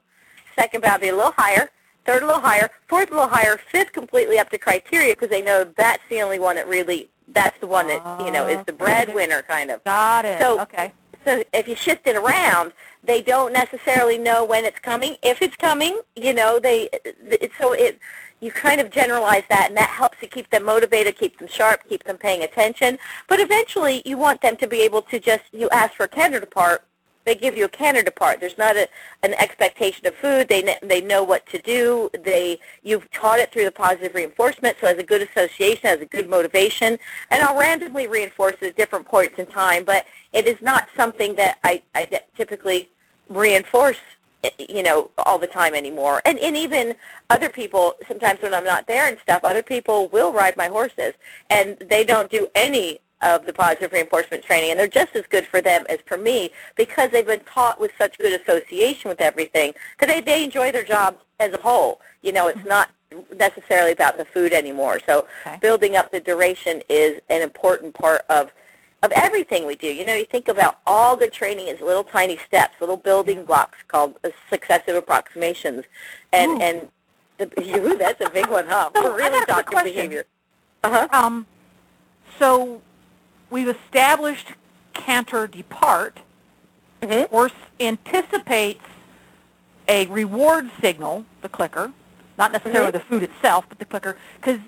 Second 0.57 0.83
bow 0.83 0.93
would 0.93 1.00
be 1.03 1.09
a 1.09 1.17
little 1.17 1.33
higher. 1.37 1.71
Third 2.05 2.23
a 2.23 2.26
little 2.26 2.41
higher. 2.43 2.69
Fourth 2.88 3.11
a 3.11 3.14
little 3.14 3.29
higher. 3.29 3.59
Fifth 3.71 3.93
completely 3.93 4.38
up 4.38 4.50
to 4.50 4.59
criteria 4.59 5.14
because 5.14 5.31
they 5.31 5.41
know 5.41 5.64
that's 5.76 6.03
the 6.11 6.21
only 6.21 6.38
one 6.38 6.57
that 6.57 6.69
really, 6.69 7.09
that's 7.29 7.59
the 7.61 7.67
one 7.67 7.87
that, 7.87 8.03
you 8.25 8.31
know, 8.31 8.47
is 8.47 8.59
ah, 8.59 8.62
the 8.64 8.73
breadwinner 8.73 9.43
kind 9.43 9.71
of. 9.71 9.83
Got 9.85 10.25
it. 10.25 10.41
So- 10.41 10.61
okay. 10.61 10.93
So 11.25 11.43
if 11.52 11.66
you 11.66 11.75
shift 11.75 12.07
it 12.07 12.16
around, 12.16 12.73
they 13.02 13.23
don't 13.23 13.52
necessarily 13.52 14.19
know 14.19 14.45
when 14.45 14.64
it's 14.64 14.78
coming. 14.78 15.16
If 15.23 15.43
it's 15.43 15.57
coming, 15.57 16.00
you 16.16 16.33
know, 16.35 16.59
they 16.59 16.88
it, 16.93 17.52
so 17.59 17.73
it 17.73 17.99
you 18.40 18.52
kind 18.52 18.81
of 18.81 18.90
generalize 18.90 19.45
that, 19.49 19.69
and 19.69 19.76
that 19.76 19.88
helps 19.88 20.21
to 20.21 20.26
keep 20.26 20.50
them 20.50 20.64
motivated, 20.64 21.16
keep 21.16 21.38
them 21.38 21.49
sharp, 21.49 21.81
keep 21.88 22.04
them 22.04 22.19
paying 22.19 22.43
attention. 22.43 22.99
But 23.26 23.40
eventually, 23.40 24.02
you 24.04 24.19
want 24.19 24.43
them 24.43 24.57
to 24.59 24.66
be 24.66 24.83
able 24.83 25.02
to 25.02 25.19
just 25.19 25.45
you 25.52 25.69
ask 25.71 25.95
for 25.95 26.04
a 26.04 26.09
canter 26.09 26.40
depart, 26.40 26.85
they 27.25 27.35
give 27.35 27.57
you 27.57 27.64
a 27.64 27.69
canter 27.69 28.02
depart. 28.02 28.40
There's 28.40 28.59
not 28.59 28.76
a, 28.76 28.88
an 29.23 29.35
expectation 29.35 30.07
of 30.07 30.14
food. 30.14 30.49
They 30.49 30.76
they 30.83 31.00
know 31.00 31.23
what 31.25 31.47
to 31.47 31.59
do. 31.59 32.11
They 32.23 32.59
you've 32.83 33.11
taught 33.11 33.38
it 33.38 33.52
through 33.52 33.64
the 33.64 33.73
positive 33.73 34.14
reinforcement, 34.14 34.76
so 34.81 34.87
as 34.87 34.99
a 34.99 35.02
good 35.02 35.23
association, 35.23 35.87
as 35.87 36.00
a 36.00 36.07
good 36.07 36.28
motivation, 36.28 36.99
and 37.31 37.43
I'll 37.43 37.59
randomly 37.59 38.07
reinforce 38.07 38.54
it 38.61 38.69
at 38.69 38.76
different 38.76 39.07
points 39.07 39.38
in 39.38 39.47
time. 39.47 39.85
But 39.85 40.07
it 40.33 40.47
is 40.47 40.61
not 40.61 40.88
something 40.97 41.35
that 41.37 41.59
I, 41.64 41.83
I 41.95 42.21
typically 42.37 42.90
reinforce 43.28 43.99
eh, 44.43 44.50
you 44.59 44.83
know 44.83 45.11
all 45.19 45.38
the 45.38 45.47
time 45.47 45.75
anymore 45.75 46.21
and 46.26 46.38
and 46.38 46.57
even 46.57 46.95
other 47.31 47.49
people 47.49 47.95
sometimes 48.07 48.40
when 48.43 48.52
i'm 48.52 48.64
not 48.64 48.87
there 48.87 49.09
and 49.09 49.19
stuff 49.19 49.43
other 49.45 49.62
people 49.62 50.09
will 50.09 50.33
ride 50.33 50.57
my 50.57 50.69
horses 50.69 51.14
and 51.49 51.78
they 51.88 52.04
don't 52.04 52.31
do 52.31 52.47
any 52.54 53.00
of 53.25 53.47
the 53.47 53.52
positive 53.52 53.93
reinforcement 53.93 54.45
training 54.45 54.71
and 54.71 54.78
they're 54.78 54.87
just 54.87 55.16
as 55.16 55.25
good 55.31 55.47
for 55.47 55.61
them 55.61 55.85
as 55.88 55.99
for 56.07 56.16
me 56.16 56.50
because 56.76 57.11
they've 57.11 57.26
been 57.26 57.40
taught 57.40 57.81
with 57.81 57.90
such 57.99 58.19
good 58.19 58.38
association 58.40 59.09
with 59.09 59.21
everything 59.21 59.73
because 59.99 60.14
they, 60.14 60.21
they 60.21 60.45
enjoy 60.45 60.71
their 60.71 60.85
job 60.85 61.16
as 61.40 61.52
a 61.52 61.59
whole 61.59 62.00
you 62.23 62.33
know 62.33 62.49
it's 62.49 62.64
not 62.64 62.90
necessarily 63.37 63.93
about 63.93 64.16
the 64.19 64.25
food 64.25 64.52
anymore 64.52 65.00
so 65.07 65.26
Okay. 65.47 65.59
building 65.61 65.97
up 65.97 66.11
the 66.11 66.21
duration 66.21 66.83
is 66.88 67.21
an 67.31 67.43
important 67.43 67.95
part 67.95 68.23
of 68.28 68.50
of 69.02 69.12
everything 69.12 69.66
we 69.66 69.75
do. 69.76 69.87
You 69.87 70.07
know, 70.07 70.14
you 70.14 70.25
think 70.25 70.49
about 70.49 70.78
all 70.87 71.14
good 71.14 71.31
training 71.31 71.69
is 71.69 71.78
little 71.83 72.04
tiny 72.04 72.38
steps, 72.38 72.81
little 72.81 72.97
building 72.97 73.45
blocks 73.45 73.76
called 73.87 74.14
uh, 74.25 74.31
successive 74.49 74.97
approximations, 74.97 75.85
and 76.33 76.52
Ooh. 76.52 76.61
and 76.62 76.88
the, 77.37 77.97
that's 77.99 78.21
a 78.23 78.31
big 78.31 78.47
one, 78.47 78.66
huh? 78.66 78.90
So, 78.95 79.04
We're 79.04 79.16
really 79.19 79.45
talking 79.45 79.85
behavior. 79.85 80.25
Uh 80.83 81.07
huh. 81.07 81.09
Um, 81.12 81.47
so 82.38 82.81
we've 83.54 83.68
established 83.68 84.49
canter 84.94 85.46
depart. 85.46 86.18
Mhm. 87.00 87.28
Horse 87.30 87.52
anticipates 87.78 88.84
a 89.87 90.06
reward 90.06 90.73
signal, 90.80 91.25
the 91.40 91.49
clicker, 91.49 91.92
not 92.37 92.50
necessarily 92.50 92.90
Mhm. 92.90 92.94
the 92.94 93.00
food 93.00 93.23
itself, 93.23 93.64
but 93.68 93.78
the 93.78 93.84
clicker. 93.84 94.16
Because 94.40 94.58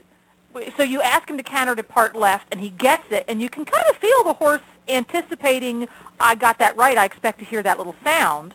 so 0.76 0.84
you 0.84 1.02
ask 1.02 1.28
him 1.28 1.36
to 1.36 1.42
canter 1.42 1.74
depart 1.74 2.14
left, 2.14 2.46
and 2.52 2.60
he 2.60 2.70
gets 2.70 3.10
it, 3.10 3.24
and 3.26 3.42
you 3.42 3.50
can 3.50 3.64
kind 3.64 3.86
of 3.90 3.96
feel 3.96 4.22
the 4.22 4.34
horse 4.34 4.62
anticipating. 4.88 5.88
I 6.20 6.36
got 6.36 6.58
that 6.58 6.76
right. 6.76 6.96
I 6.96 7.04
expect 7.04 7.40
to 7.40 7.44
hear 7.44 7.62
that 7.64 7.78
little 7.78 7.96
sound. 8.04 8.54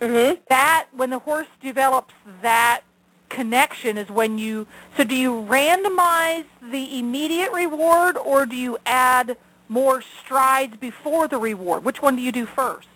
Mhm. 0.00 0.38
That 0.48 0.86
when 0.90 1.10
the 1.10 1.20
horse 1.20 1.46
develops 1.62 2.12
that 2.42 2.80
connection 3.28 3.96
is 3.96 4.10
when 4.10 4.36
you 4.38 4.66
so 4.96 5.04
do 5.04 5.14
you 5.14 5.46
randomize 5.48 6.46
the 6.60 6.98
immediate 6.98 7.52
reward 7.52 8.16
or 8.16 8.44
do 8.44 8.56
you 8.56 8.76
add 8.84 9.36
more 9.70 10.02
strides 10.02 10.76
before 10.88 11.28
the 11.28 11.38
reward 11.38 11.84
which 11.84 12.02
one 12.02 12.16
do 12.16 12.22
you 12.22 12.32
do 12.32 12.46
first 12.46 12.88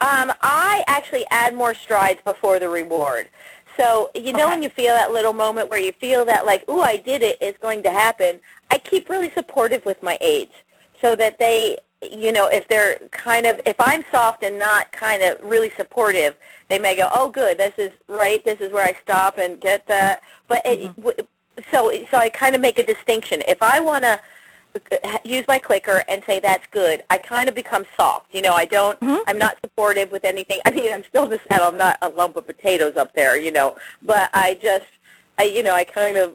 Um, 0.00 0.32
I 0.42 0.84
actually 0.86 1.26
add 1.30 1.54
more 1.62 1.74
strides 1.74 2.20
before 2.24 2.58
the 2.60 2.68
reward. 2.68 3.24
So 3.76 4.10
you 4.14 4.32
know 4.38 4.44
Okay. 4.46 4.54
when 4.54 4.62
you 4.66 4.70
feel 4.80 4.94
that 5.00 5.12
little 5.18 5.32
moment 5.32 5.70
where 5.70 5.80
you 5.80 5.92
feel 6.06 6.24
that 6.26 6.46
like, 6.46 6.62
ooh, 6.68 6.82
I 6.82 6.96
did 7.10 7.22
it, 7.30 7.36
it's 7.40 7.58
going 7.66 7.82
to 7.84 7.90
happen. 7.90 8.40
I 8.70 8.78
keep 8.78 9.08
really 9.08 9.30
supportive 9.38 9.82
with 9.90 10.00
my 10.02 10.16
aides 10.20 10.52
so 11.02 11.16
that 11.16 11.38
they, 11.38 11.78
you 12.02 12.32
know, 12.32 12.46
if 12.58 12.64
they're 12.68 12.94
kind 13.10 13.44
of, 13.50 13.60
if 13.66 13.76
I'm 13.80 14.04
soft 14.12 14.40
and 14.44 14.56
not 14.58 14.92
kind 14.92 15.22
of 15.22 15.32
really 15.42 15.72
supportive, 15.76 16.32
they 16.68 16.78
may 16.78 16.94
go, 16.96 17.08
oh, 17.14 17.28
good, 17.30 17.58
this 17.58 17.74
is 17.78 17.92
right, 18.08 18.40
this 18.44 18.60
is 18.60 18.72
where 18.72 18.86
I 18.92 18.94
stop 19.02 19.38
and 19.38 19.60
get 19.60 19.86
that. 19.88 20.22
But 20.48 20.62
it, 20.64 20.94
w 20.96 21.12
so 21.72 21.80
so 22.10 22.16
I 22.18 22.28
kind 22.42 22.54
of 22.56 22.60
make 22.68 22.78
a 22.78 22.86
distinction. 22.94 23.42
If 23.48 23.60
I 23.62 23.80
want 23.80 24.04
to 24.04 24.20
use 25.24 25.44
my 25.48 25.58
clicker 25.58 26.04
and 26.08 26.22
say 26.24 26.40
that's 26.40 26.66
good, 26.70 27.04
I 27.10 27.18
kind 27.18 27.48
of 27.48 27.54
become 27.54 27.84
soft. 27.96 28.34
You 28.34 28.42
know, 28.42 28.54
I 28.54 28.64
don't, 28.64 28.98
I'm 29.26 29.38
not 29.38 29.58
supportive 29.62 30.10
with 30.10 30.24
anything. 30.24 30.60
I 30.64 30.70
mean, 30.70 30.92
I'm 30.92 31.04
still 31.04 31.26
the 31.26 31.40
saddle. 31.48 31.68
I'm 31.68 31.78
not 31.78 31.98
a 32.02 32.08
lump 32.08 32.36
of 32.36 32.46
potatoes 32.46 32.96
up 32.96 33.14
there, 33.14 33.38
you 33.38 33.52
know, 33.52 33.76
but 34.02 34.30
I 34.34 34.58
just, 34.62 34.86
I, 35.38 35.44
you 35.44 35.62
know, 35.62 35.74
I 35.74 35.84
kind 35.84 36.16
of, 36.16 36.34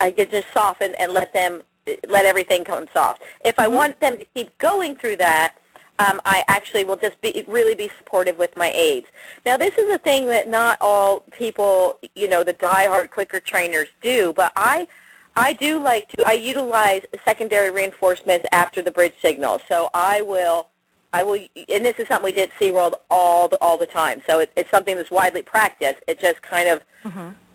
I 0.00 0.10
get 0.10 0.30
just 0.30 0.52
soften 0.52 0.94
and 0.98 1.12
let 1.12 1.32
them, 1.32 1.62
let 2.08 2.24
everything 2.24 2.64
come 2.64 2.86
soft. 2.92 3.22
If 3.44 3.58
I 3.58 3.68
want 3.68 4.00
them 4.00 4.18
to 4.18 4.24
keep 4.34 4.56
going 4.58 4.96
through 4.96 5.16
that, 5.16 5.54
um, 5.98 6.20
I 6.24 6.42
actually 6.48 6.84
will 6.84 6.96
just 6.96 7.20
be 7.20 7.44
really 7.46 7.74
be 7.74 7.90
supportive 7.98 8.38
with 8.38 8.56
my 8.56 8.70
aides. 8.70 9.06
Now, 9.44 9.56
this 9.56 9.76
is 9.78 9.92
a 9.94 9.98
thing 9.98 10.26
that 10.26 10.48
not 10.48 10.78
all 10.80 11.20
people, 11.30 11.98
you 12.14 12.28
know, 12.28 12.42
the 12.42 12.54
diehard 12.54 13.10
clicker 13.10 13.40
trainers 13.40 13.88
do, 14.00 14.32
but 14.34 14.52
I 14.56 14.88
I 15.36 15.52
do 15.54 15.78
like 15.78 16.08
to. 16.08 16.26
I 16.26 16.32
utilize 16.32 17.02
secondary 17.24 17.70
reinforcements 17.70 18.46
after 18.52 18.82
the 18.82 18.90
bridge 18.90 19.14
signal. 19.22 19.60
So 19.68 19.88
I 19.94 20.20
will, 20.22 20.68
I 21.12 21.22
will, 21.22 21.34
and 21.68 21.84
this 21.84 21.98
is 21.98 22.08
something 22.08 22.24
we 22.24 22.32
did 22.32 22.50
at 22.50 22.56
SeaWorld 22.60 22.94
all 23.10 23.48
the 23.48 23.56
all 23.60 23.78
the 23.78 23.86
time. 23.86 24.22
So 24.26 24.40
it, 24.40 24.52
it's 24.56 24.70
something 24.70 24.96
that's 24.96 25.10
widely 25.10 25.42
practiced. 25.42 26.00
It 26.06 26.20
just 26.20 26.42
kind 26.42 26.68
of 26.68 26.82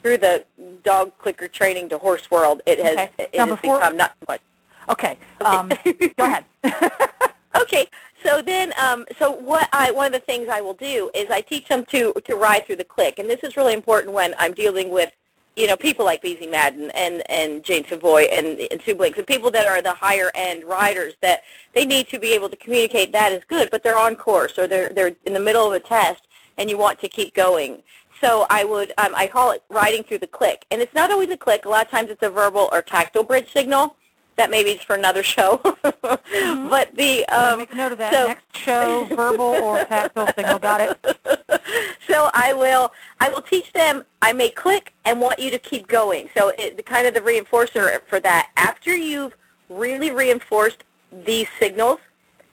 through 0.01 0.17
the 0.17 0.45
dog 0.83 1.11
clicker 1.19 1.47
training 1.47 1.89
to 1.89 1.97
horse 1.97 2.29
world, 2.31 2.61
it 2.65 2.79
has 2.79 2.93
Okay. 2.97 3.09
it 3.19 3.29
Now, 3.35 3.45
has 3.47 3.55
before- 3.55 3.77
become 3.79 3.97
not 3.97 4.13
much. 4.27 4.41
okay 4.89 5.17
um, 5.41 5.69
go 6.17 6.23
ahead 6.25 6.45
Okay, 7.61 7.87
so 8.23 8.41
then, 8.41 8.71
um, 8.79 9.05
so 9.17 9.31
what 9.31 9.67
I 9.73 9.89
one 9.91 10.05
of 10.07 10.11
the 10.13 10.19
things 10.25 10.47
I 10.47 10.61
will 10.61 10.75
do 10.75 11.09
is 11.15 11.25
I 11.31 11.41
teach 11.41 11.67
them 11.67 11.83
to 11.85 12.13
to 12.25 12.35
ride 12.35 12.65
through 12.65 12.75
the 12.77 12.83
click, 12.83 13.17
and 13.19 13.27
this 13.29 13.39
is 13.43 13.57
really 13.57 13.73
important 13.73 14.13
when 14.13 14.35
I'm 14.37 14.53
dealing 14.53 14.89
with, 14.91 15.11
you 15.57 15.65
know, 15.65 15.75
people 15.75 16.05
like 16.05 16.21
Beezie 16.21 16.49
Madden 16.49 16.91
and 16.91 17.23
and 17.29 17.63
Jane 17.63 17.83
Savoie 17.83 18.25
and 18.31 18.59
and 18.71 18.79
Sue 18.83 18.93
Blinks, 18.93 19.17
and 19.17 19.25
people 19.25 19.49
that 19.51 19.65
are 19.65 19.81
the 19.81 19.93
higher 19.93 20.31
end 20.35 20.63
riders 20.63 21.15
that 21.21 21.41
they 21.73 21.83
need 21.83 22.07
to 22.09 22.19
be 22.19 22.31
able 22.33 22.47
to 22.47 22.55
communicate 22.55 23.11
that 23.11 23.31
is 23.31 23.43
good, 23.45 23.69
but 23.71 23.81
they're 23.83 23.97
on 23.97 24.15
course 24.15 24.57
or 24.59 24.67
they're 24.67 24.89
they're 24.89 25.15
in 25.25 25.33
the 25.33 25.39
middle 25.39 25.67
of 25.67 25.73
a 25.73 25.79
test, 25.79 26.27
and 26.57 26.69
you 26.69 26.77
want 26.77 26.99
to 27.01 27.09
keep 27.09 27.33
going. 27.33 27.81
So 28.21 28.45
I 28.51 28.63
would 28.63 28.93
um, 28.99 29.13
I 29.15 29.27
call 29.27 29.51
it 29.51 29.63
riding 29.69 30.03
through 30.03 30.19
the 30.19 30.27
click, 30.27 30.65
and 30.69 30.79
it's 30.79 30.93
not 30.93 31.11
always 31.11 31.29
a 31.31 31.37
click. 31.37 31.65
A 31.65 31.69
lot 31.69 31.85
of 31.85 31.91
times 31.91 32.11
it's 32.11 32.23
a 32.23 32.29
verbal 32.29 32.69
or 32.71 32.83
tactile 32.83 33.23
bridge 33.23 33.51
signal. 33.51 33.96
That 34.37 34.49
maybe 34.51 34.69
is 34.71 34.81
for 34.81 34.95
another 34.95 35.23
show, 35.23 35.59
but 35.83 36.95
the 36.95 37.25
um, 37.27 37.57
make 37.59 37.73
a 37.73 37.75
note 37.75 37.91
of 37.91 37.97
that. 37.97 38.13
so- 38.13 38.27
next 38.27 38.55
show 38.55 39.07
verbal 39.09 39.41
or 39.45 39.83
tactile 39.85 40.27
signal. 40.35 40.59
Got 40.59 40.81
it. 40.81 41.17
So 42.07 42.29
I 42.33 42.53
will 42.53 42.93
I 43.19 43.27
will 43.29 43.41
teach 43.41 43.73
them 43.73 44.05
I 44.21 44.31
may 44.31 44.49
click 44.49 44.93
and 45.03 45.19
want 45.19 45.39
you 45.39 45.51
to 45.51 45.59
keep 45.59 45.87
going. 45.87 46.29
So 46.35 46.53
it, 46.57 46.77
the 46.77 46.83
kind 46.83 47.05
of 47.05 47.13
the 47.13 47.19
reinforcer 47.19 47.99
for 48.07 48.21
that 48.21 48.49
after 48.55 48.95
you've 48.95 49.35
really 49.69 50.11
reinforced 50.11 50.85
these 51.11 51.47
signals, 51.59 51.99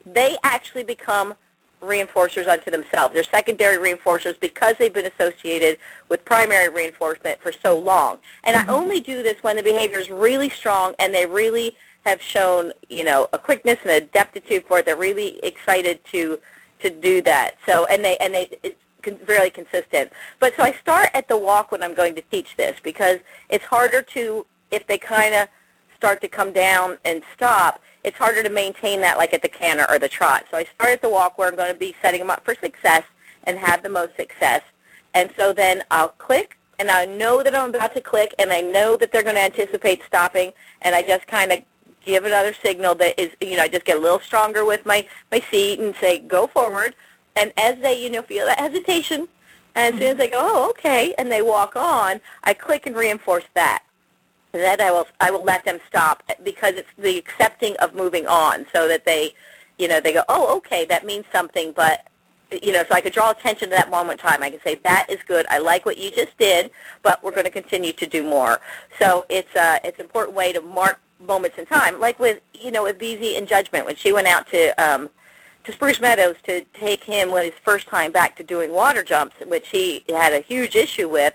they 0.05 0.37
actually 0.43 0.83
become 0.83 1.35
reinforcers 1.81 2.47
unto 2.47 2.71
themselves. 2.71 3.13
They're 3.13 3.23
secondary 3.23 3.77
reinforcers 3.77 4.39
because 4.39 4.75
they've 4.77 4.93
been 4.93 5.11
associated 5.17 5.77
with 6.09 6.25
primary 6.25 6.69
reinforcement 6.69 7.39
for 7.41 7.51
so 7.51 7.77
long. 7.77 8.19
And 8.43 8.55
I 8.55 8.61
mm-hmm. 8.61 8.71
only 8.71 8.99
do 8.99 9.23
this 9.23 9.41
when 9.43 9.55
the 9.55 9.63
behavior 9.63 9.99
is 9.99 10.09
really 10.09 10.49
strong 10.49 10.95
and 10.99 11.13
they 11.13 11.25
really 11.25 11.75
have 12.05 12.21
shown, 12.21 12.71
you 12.89 13.03
know, 13.03 13.27
a 13.33 13.39
quickness 13.39 13.79
and 13.83 13.91
a 13.91 14.01
deptitude 14.01 14.65
for 14.67 14.79
it. 14.79 14.85
They're 14.85 14.95
really 14.95 15.39
excited 15.43 16.03
to 16.11 16.39
to 16.79 16.89
do 16.89 17.21
that. 17.21 17.55
So 17.65 17.85
and 17.85 18.03
they 18.03 18.17
and 18.17 18.33
they 18.33 18.57
it's 18.63 18.79
fairly 19.25 19.49
consistent. 19.49 20.11
But 20.39 20.55
so 20.55 20.63
I 20.63 20.73
start 20.73 21.09
at 21.13 21.27
the 21.27 21.37
walk 21.37 21.71
when 21.71 21.83
I'm 21.83 21.93
going 21.93 22.15
to 22.15 22.21
teach 22.31 22.55
this 22.57 22.77
because 22.83 23.19
it's 23.49 23.65
harder 23.65 24.01
to 24.01 24.45
if 24.71 24.85
they 24.87 24.97
kind 24.97 25.33
of 25.35 25.47
start 25.95 26.21
to 26.21 26.27
come 26.27 26.51
down 26.51 26.97
and 27.05 27.23
stop. 27.33 27.81
It's 28.05 28.17
harder 28.17 28.43
to 28.43 28.49
maintain 28.49 29.01
that 29.01 29.17
like 29.17 29.33
at 29.33 29.41
the 29.41 29.49
canter 29.49 29.87
or 29.89 29.97
the 29.97 30.07
trot. 30.07 30.45
So 30.51 30.57
I 30.57 30.65
start 30.65 30.91
at 30.91 31.01
the 31.01 31.09
walk 31.09 31.39
where 31.39 31.49
I'm 31.49 31.55
going 31.55 31.73
to 31.73 31.79
be 31.79 31.95
setting 32.03 32.19
them 32.19 32.29
up 32.29 32.45
for 32.45 32.53
success 32.53 33.03
and 33.45 33.57
have 33.57 33.81
the 33.81 33.89
most 33.89 34.15
success. 34.15 34.61
And 35.15 35.31
so 35.35 35.53
then 35.53 35.83
I'll 35.89 36.09
click, 36.09 36.57
and 36.77 36.91
I 36.91 37.05
know 37.05 37.41
that 37.41 37.55
I'm 37.55 37.69
about 37.69 37.95
to 37.95 38.01
click, 38.01 38.35
and 38.37 38.51
I 38.51 38.61
know 38.61 38.95
that 38.97 39.11
they're 39.11 39.23
going 39.23 39.35
to 39.35 39.41
anticipate 39.41 40.03
stopping, 40.05 40.53
and 40.83 40.93
I 40.93 41.01
just 41.01 41.25
kind 41.25 41.51
of 41.51 41.63
give 42.05 42.25
another 42.25 42.53
signal 42.53 42.93
that 42.95 43.19
is, 43.19 43.31
you 43.41 43.57
know, 43.57 43.63
I 43.63 43.67
just 43.67 43.85
get 43.85 43.97
a 43.97 43.99
little 43.99 44.19
stronger 44.19 44.63
with 44.63 44.85
my, 44.85 45.07
my 45.31 45.39
seat 45.49 45.79
and 45.79 45.95
say, 45.95 46.19
go 46.19 46.45
forward. 46.45 46.93
And 47.35 47.51
as 47.57 47.79
they, 47.79 48.01
you 48.03 48.11
know, 48.11 48.21
feel 48.21 48.45
that 48.45 48.59
hesitation, 48.59 49.27
and 49.73 49.95
as 49.95 49.99
soon 49.99 50.11
as 50.11 50.17
they 50.17 50.29
go, 50.29 50.37
oh, 50.39 50.69
okay, 50.69 51.15
and 51.17 51.31
they 51.31 51.41
walk 51.41 51.75
on, 51.75 52.21
I 52.43 52.53
click 52.53 52.85
and 52.85 52.95
reinforce 52.95 53.45
that. 53.55 53.83
And 54.55 54.63
then 54.63 54.79
I 54.79 54.89
will, 54.89 55.05
I 55.19 55.31
will 55.31 55.43
let 55.43 55.65
them 55.65 55.79
stop 55.85 56.23
because 56.41 56.75
it's 56.75 56.87
the 56.97 57.17
accepting 57.17 57.75
of 57.77 57.93
moving 57.93 58.25
on 58.25 58.65
so 58.71 58.87
that 58.87 59.03
they, 59.03 59.33
you 59.77 59.89
know, 59.89 59.99
they 59.99 60.13
go, 60.13 60.23
oh, 60.29 60.55
okay, 60.57 60.85
that 60.85 61.05
means 61.05 61.25
something, 61.29 61.73
but 61.73 62.07
you 62.63 62.71
know, 62.71 62.85
so 62.87 62.95
I 62.95 63.01
could 63.01 63.11
draw 63.11 63.31
attention 63.31 63.69
to 63.71 63.75
that 63.75 63.89
moment 63.89 64.21
in 64.21 64.29
time. 64.29 64.41
I 64.41 64.49
can 64.49 64.61
say, 64.61 64.75
that 64.85 65.07
is 65.09 65.19
good. 65.27 65.45
I 65.49 65.57
like 65.57 65.85
what 65.85 65.97
you 65.97 66.09
just 66.09 66.37
did, 66.37 66.71
but 67.03 67.21
we're 67.21 67.31
going 67.31 67.43
to 67.43 67.51
continue 67.51 67.91
to 67.91 68.07
do 68.07 68.23
more. 68.23 68.61
So 68.97 69.25
it's 69.27 69.53
a, 69.57 69.81
it's 69.83 69.99
an 69.99 70.05
important 70.05 70.37
way 70.37 70.53
to 70.53 70.61
mark 70.61 71.01
moments 71.19 71.57
in 71.57 71.65
time, 71.65 71.99
like 71.99 72.17
with, 72.17 72.39
you 72.53 72.71
know, 72.71 72.83
with 72.83 72.97
Beezie 72.97 73.37
in 73.37 73.45
Judgment 73.47 73.85
when 73.85 73.97
she 73.97 74.13
went 74.13 74.27
out 74.27 74.47
to, 74.51 74.69
um, 74.81 75.09
to 75.65 75.73
Spruce 75.73 75.99
Meadows 75.99 76.37
to 76.43 76.61
take 76.73 77.03
him 77.03 77.29
when 77.29 77.43
his 77.43 77.59
first 77.61 77.87
time 77.87 78.13
back 78.13 78.37
to 78.37 78.43
doing 78.43 78.71
water 78.71 79.03
jumps, 79.03 79.35
which 79.45 79.67
he 79.67 80.05
had 80.07 80.31
a 80.31 80.39
huge 80.39 80.77
issue 80.77 81.09
with. 81.09 81.33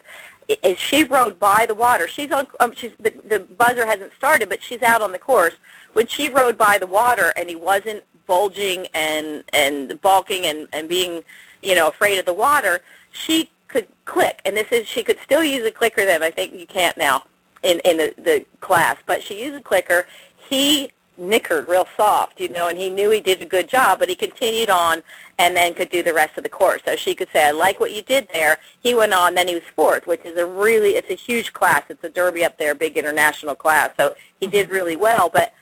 Is 0.62 0.78
she 0.78 1.04
rode 1.04 1.38
by 1.38 1.64
the 1.66 1.74
water? 1.74 2.08
She's 2.08 2.32
on. 2.32 2.46
Um, 2.58 2.72
she's 2.74 2.92
the, 2.98 3.12
the 3.28 3.40
buzzer 3.40 3.86
hasn't 3.86 4.12
started, 4.14 4.48
but 4.48 4.62
she's 4.62 4.82
out 4.82 5.02
on 5.02 5.12
the 5.12 5.18
course. 5.18 5.54
When 5.92 6.06
she 6.06 6.28
rode 6.28 6.58
by 6.58 6.78
the 6.78 6.86
water 6.86 7.32
and 7.36 7.48
he 7.48 7.56
wasn't 7.56 8.02
bulging 8.26 8.86
and 8.94 9.44
and 9.52 10.00
balking 10.00 10.46
and 10.46 10.68
and 10.72 10.88
being, 10.88 11.22
you 11.62 11.74
know, 11.74 11.88
afraid 11.88 12.18
of 12.18 12.26
the 12.26 12.34
water, 12.34 12.80
she 13.12 13.50
could 13.68 13.86
click. 14.04 14.40
And 14.44 14.56
this 14.56 14.68
is 14.72 14.86
she 14.86 15.02
could 15.02 15.18
still 15.20 15.44
use 15.44 15.64
a 15.66 15.70
clicker 15.70 16.04
then. 16.04 16.22
I 16.22 16.30
think 16.30 16.54
you 16.54 16.66
can't 16.66 16.96
now 16.96 17.24
in 17.62 17.80
in 17.84 17.96
the 17.98 18.14
the 18.18 18.44
class, 18.60 18.96
but 19.06 19.22
she 19.22 19.42
used 19.44 19.56
a 19.56 19.62
clicker. 19.62 20.06
He 20.36 20.90
nickered 21.20 21.68
real 21.68 21.86
soft, 21.96 22.40
you 22.40 22.48
know, 22.48 22.68
and 22.68 22.78
he 22.78 22.88
knew 22.88 23.10
he 23.10 23.20
did 23.20 23.40
a 23.42 23.44
good 23.44 23.68
job, 23.68 23.98
but 23.98 24.08
he 24.08 24.14
continued 24.14 24.70
on 24.70 25.02
and 25.38 25.54
then 25.54 25.74
could 25.74 25.90
do 25.90 26.02
the 26.02 26.14
rest 26.14 26.36
of 26.36 26.42
the 26.42 26.48
course. 26.48 26.80
So 26.84 26.96
she 26.96 27.14
could 27.14 27.28
say, 27.32 27.46
I 27.46 27.50
like 27.50 27.78
what 27.78 27.92
you 27.92 28.02
did 28.02 28.28
there. 28.32 28.58
He 28.82 28.94
went 28.94 29.12
on, 29.12 29.34
then 29.34 29.46
he 29.46 29.54
was 29.54 29.62
fourth, 29.76 30.06
which 30.06 30.24
is 30.24 30.36
a 30.38 30.46
really, 30.46 30.90
it's 30.90 31.10
a 31.10 31.14
huge 31.14 31.52
class. 31.52 31.82
It's 31.88 32.02
a 32.02 32.08
derby 32.08 32.44
up 32.44 32.58
there, 32.58 32.74
big 32.74 32.96
international 32.96 33.54
class. 33.54 33.90
So 33.96 34.14
he 34.40 34.46
did 34.46 34.66
mm-hmm. 34.66 34.74
really 34.74 34.96
well, 34.96 35.30
but 35.32 35.52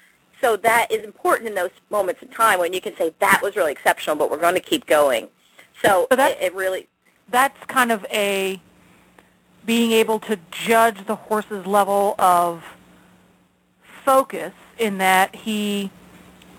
so 0.40 0.56
that 0.56 0.90
is 0.90 1.02
important 1.02 1.48
in 1.48 1.54
those 1.54 1.70
moments 1.90 2.22
of 2.22 2.32
time 2.32 2.60
when 2.60 2.72
you 2.72 2.80
can 2.80 2.96
say, 2.96 3.12
that 3.18 3.40
was 3.42 3.56
really 3.56 3.72
exceptional, 3.72 4.14
but 4.14 4.30
we're 4.30 4.38
going 4.38 4.54
to 4.54 4.60
keep 4.60 4.86
going. 4.86 5.28
So, 5.82 6.06
So 6.10 6.16
that's- 6.16 6.38
it, 6.40 6.52
it 6.52 6.54
really, 6.54 6.88
that's 7.28 7.64
kind 7.66 7.92
of 7.92 8.06
a 8.10 8.62
being 9.66 9.92
able 9.92 10.18
to 10.20 10.38
judge 10.50 11.06
the 11.06 11.16
horse's 11.16 11.66
level 11.66 12.14
of 12.18 12.64
focus 14.04 14.54
in 14.78 14.98
that 14.98 15.34
he 15.34 15.90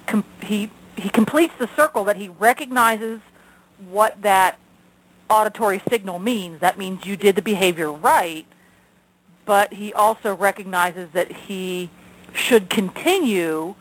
com- 0.05 0.25
he 0.41 0.69
he 0.95 1.09
completes 1.09 1.53
the 1.57 1.69
circle 1.75 2.03
that 2.05 2.17
he 2.17 2.27
recognizes 2.27 3.21
what 3.89 4.21
that 4.21 4.59
auditory 5.29 5.81
signal 5.89 6.19
means. 6.19 6.59
That 6.59 6.77
means 6.77 7.05
you 7.05 7.15
did 7.15 7.35
the 7.35 7.41
behavior 7.41 7.91
right, 7.91 8.45
but 9.45 9.73
he 9.73 9.93
also 9.93 10.35
recognizes 10.35 11.11
that 11.11 11.31
he 11.31 11.89
should 12.33 12.69
continue 12.69 13.75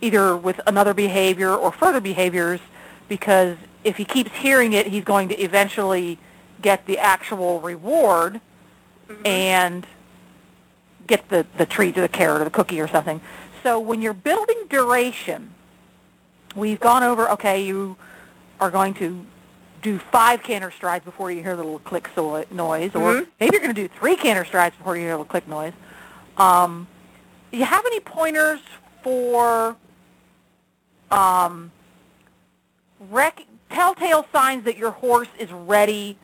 either 0.00 0.36
with 0.36 0.60
another 0.66 0.94
behavior 0.94 1.54
or 1.54 1.72
further 1.72 2.00
behaviors 2.00 2.60
because 3.08 3.56
if 3.84 3.96
he 3.96 4.04
keeps 4.04 4.30
hearing 4.32 4.72
it, 4.72 4.86
he's 4.86 5.04
going 5.04 5.28
to 5.28 5.42
eventually 5.42 6.18
get 6.62 6.86
the 6.86 6.98
actual 6.98 7.60
reward 7.60 8.40
mm-hmm. 9.08 9.26
and 9.26 9.86
get 11.10 11.28
the, 11.28 11.44
the 11.58 11.66
treat 11.66 11.98
or 11.98 12.02
the 12.02 12.08
carrot 12.08 12.40
or 12.40 12.44
the 12.44 12.50
cookie 12.50 12.80
or 12.80 12.88
something. 12.88 13.20
So 13.62 13.78
when 13.78 14.00
you're 14.00 14.14
building 14.14 14.56
duration, 14.70 15.52
we've 16.56 16.80
gone 16.80 17.02
over, 17.02 17.28
okay, 17.32 17.62
you 17.66 17.96
are 18.60 18.70
going 18.70 18.94
to 18.94 19.26
do 19.82 19.98
five 19.98 20.42
canter 20.42 20.70
strides 20.70 21.04
before 21.04 21.30
you 21.32 21.42
hear 21.42 21.56
the 21.56 21.62
little 21.64 21.80
click 21.80 22.08
so- 22.14 22.44
noise, 22.50 22.94
or 22.94 23.14
Mhm. 23.14 23.26
maybe 23.40 23.54
you're 23.54 23.62
going 23.62 23.74
to 23.74 23.88
do 23.88 23.92
three 23.98 24.14
canter 24.16 24.44
strides 24.44 24.76
before 24.76 24.94
you 24.96 25.02
hear 25.02 25.10
the 25.12 25.16
little 25.18 25.30
click 25.30 25.48
noise. 25.48 25.72
Um, 26.36 26.86
do 27.50 27.58
you 27.58 27.64
have 27.64 27.84
any 27.84 28.00
pointers 28.00 28.60
for 29.02 29.76
um, 31.10 31.72
rec- 33.10 33.46
telltale 33.70 34.26
signs 34.32 34.64
that 34.64 34.76
your 34.76 34.92
horse 34.92 35.28
is 35.38 35.50
ready 35.50 36.16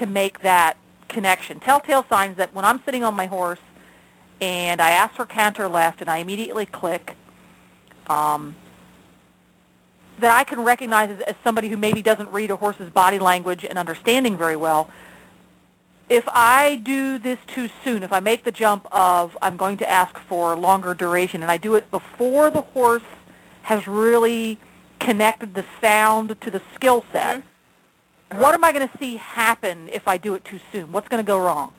to 0.00 0.06
make 0.06 0.40
that 0.40 0.76
connection? 1.08 1.60
Telltale 1.60 2.04
signs 2.08 2.36
that 2.38 2.52
when 2.52 2.64
I'm 2.64 2.82
sitting 2.84 3.04
on 3.04 3.14
my 3.14 3.26
horse 3.26 3.60
and 4.40 4.80
I 4.80 4.90
ask 4.90 5.14
for 5.14 5.26
canter 5.26 5.68
left 5.68 6.00
and 6.00 6.10
I 6.10 6.18
immediately 6.18 6.66
click, 6.66 7.16
um, 8.08 8.56
that 10.18 10.30
I 10.30 10.44
can 10.44 10.60
recognize 10.60 11.10
as, 11.10 11.20
as 11.20 11.34
somebody 11.42 11.68
who 11.68 11.76
maybe 11.76 12.02
doesn't 12.02 12.30
read 12.30 12.50
a 12.50 12.56
horse's 12.56 12.90
body 12.90 13.18
language 13.18 13.64
and 13.64 13.78
understanding 13.78 14.36
very 14.36 14.56
well. 14.56 14.90
If 16.08 16.24
I 16.28 16.76
do 16.76 17.18
this 17.18 17.38
too 17.46 17.70
soon, 17.82 18.02
if 18.02 18.12
I 18.12 18.20
make 18.20 18.44
the 18.44 18.52
jump 18.52 18.86
of 18.92 19.36
I'm 19.40 19.56
going 19.56 19.78
to 19.78 19.90
ask 19.90 20.18
for 20.18 20.54
longer 20.54 20.94
duration 20.94 21.42
and 21.42 21.50
I 21.50 21.56
do 21.56 21.74
it 21.74 21.90
before 21.90 22.50
the 22.50 22.60
horse 22.60 23.02
has 23.62 23.86
really 23.88 24.58
connected 24.98 25.54
the 25.54 25.64
sound 25.80 26.38
to 26.40 26.50
the 26.50 26.60
skill 26.74 27.04
set, 27.10 27.42
what 28.32 28.54
am 28.54 28.64
I 28.64 28.72
going 28.72 28.86
to 28.86 28.98
see 28.98 29.16
happen 29.16 29.88
if 29.92 30.06
I 30.06 30.18
do 30.18 30.34
it 30.34 30.44
too 30.44 30.60
soon? 30.72 30.92
What's 30.92 31.08
going 31.08 31.24
to 31.24 31.26
go 31.26 31.38
wrong? 31.38 31.72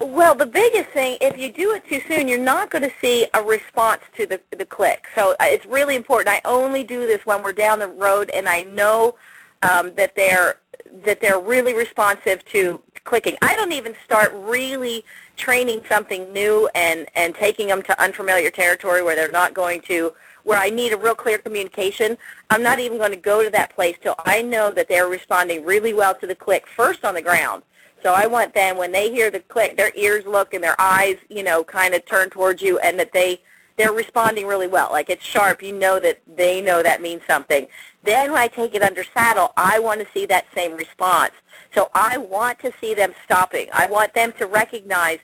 Well, 0.00 0.34
the 0.34 0.46
biggest 0.46 0.88
thing, 0.90 1.18
if 1.20 1.36
you 1.36 1.52
do 1.52 1.72
it 1.74 1.86
too 1.86 2.00
soon, 2.08 2.26
you're 2.26 2.38
not 2.38 2.70
going 2.70 2.82
to 2.82 2.92
see 3.02 3.26
a 3.34 3.42
response 3.42 4.00
to 4.16 4.24
the 4.24 4.40
the 4.56 4.64
click. 4.64 5.06
So 5.14 5.32
uh, 5.32 5.36
it's 5.42 5.66
really 5.66 5.94
important. 5.94 6.34
I 6.34 6.40
only 6.46 6.84
do 6.84 7.06
this 7.06 7.26
when 7.26 7.42
we're 7.42 7.52
down 7.52 7.80
the 7.80 7.88
road, 7.88 8.30
and 8.30 8.48
I 8.48 8.62
know 8.62 9.16
um, 9.62 9.92
that 9.96 10.16
they're 10.16 10.56
that 11.04 11.20
they're 11.20 11.38
really 11.38 11.74
responsive 11.74 12.42
to 12.46 12.80
clicking. 13.04 13.36
I 13.42 13.54
don't 13.56 13.72
even 13.72 13.94
start 14.02 14.32
really 14.34 15.04
training 15.36 15.82
something 15.86 16.32
new 16.32 16.70
and 16.74 17.06
and 17.14 17.34
taking 17.34 17.68
them 17.68 17.82
to 17.82 18.02
unfamiliar 18.02 18.50
territory 18.50 19.02
where 19.02 19.14
they're 19.14 19.30
not 19.30 19.52
going 19.52 19.82
to 19.82 20.14
where 20.44 20.58
I 20.58 20.70
need 20.70 20.94
a 20.94 20.96
real 20.96 21.14
clear 21.14 21.36
communication. 21.36 22.16
I'm 22.48 22.62
not 22.62 22.78
even 22.78 22.96
going 22.96 23.12
to 23.12 23.18
go 23.18 23.44
to 23.44 23.50
that 23.50 23.74
place 23.74 23.96
till 24.00 24.14
I 24.24 24.40
know 24.40 24.70
that 24.70 24.88
they're 24.88 25.08
responding 25.08 25.62
really 25.66 25.92
well 25.92 26.14
to 26.14 26.26
the 26.26 26.34
click 26.34 26.66
first 26.66 27.04
on 27.04 27.12
the 27.12 27.20
ground. 27.20 27.62
So 28.02 28.14
I 28.14 28.26
want 28.26 28.54
them 28.54 28.76
when 28.76 28.92
they 28.92 29.10
hear 29.10 29.30
the 29.30 29.40
click, 29.40 29.76
their 29.76 29.92
ears 29.94 30.24
look 30.26 30.54
and 30.54 30.64
their 30.64 30.80
eyes, 30.80 31.16
you 31.28 31.42
know, 31.42 31.62
kind 31.62 31.94
of 31.94 32.04
turn 32.06 32.30
towards 32.30 32.62
you, 32.62 32.78
and 32.78 32.98
that 32.98 33.12
they 33.12 33.40
they're 33.76 33.92
responding 33.92 34.46
really 34.46 34.66
well. 34.66 34.88
Like 34.90 35.08
it's 35.08 35.24
sharp. 35.24 35.62
You 35.62 35.72
know 35.72 35.98
that 36.00 36.20
they 36.26 36.60
know 36.60 36.82
that 36.82 37.00
means 37.00 37.22
something. 37.26 37.66
Then 38.02 38.32
when 38.32 38.40
I 38.40 38.48
take 38.48 38.74
it 38.74 38.82
under 38.82 39.04
saddle, 39.04 39.52
I 39.56 39.78
want 39.78 40.00
to 40.00 40.06
see 40.12 40.26
that 40.26 40.46
same 40.54 40.76
response. 40.76 41.32
So 41.74 41.90
I 41.94 42.18
want 42.18 42.58
to 42.60 42.72
see 42.80 42.94
them 42.94 43.14
stopping. 43.24 43.68
I 43.72 43.86
want 43.86 44.12
them 44.12 44.32
to 44.38 44.46
recognize, 44.46 45.20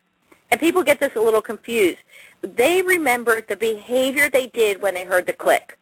and 0.50 0.61
people 0.61 0.83
get 0.83 1.00
this 1.00 1.16
a 1.16 1.21
little 1.21 1.42
confused. 1.42 1.99
They 2.41 2.80
remember 2.82 3.41
the 3.41 3.56
behavior 3.56 4.30
they 4.30 4.47
did 4.47 4.80
when 4.80 4.95
they 4.95 5.04
heard 5.04 5.26
the 5.26 5.32
click. 5.32 5.78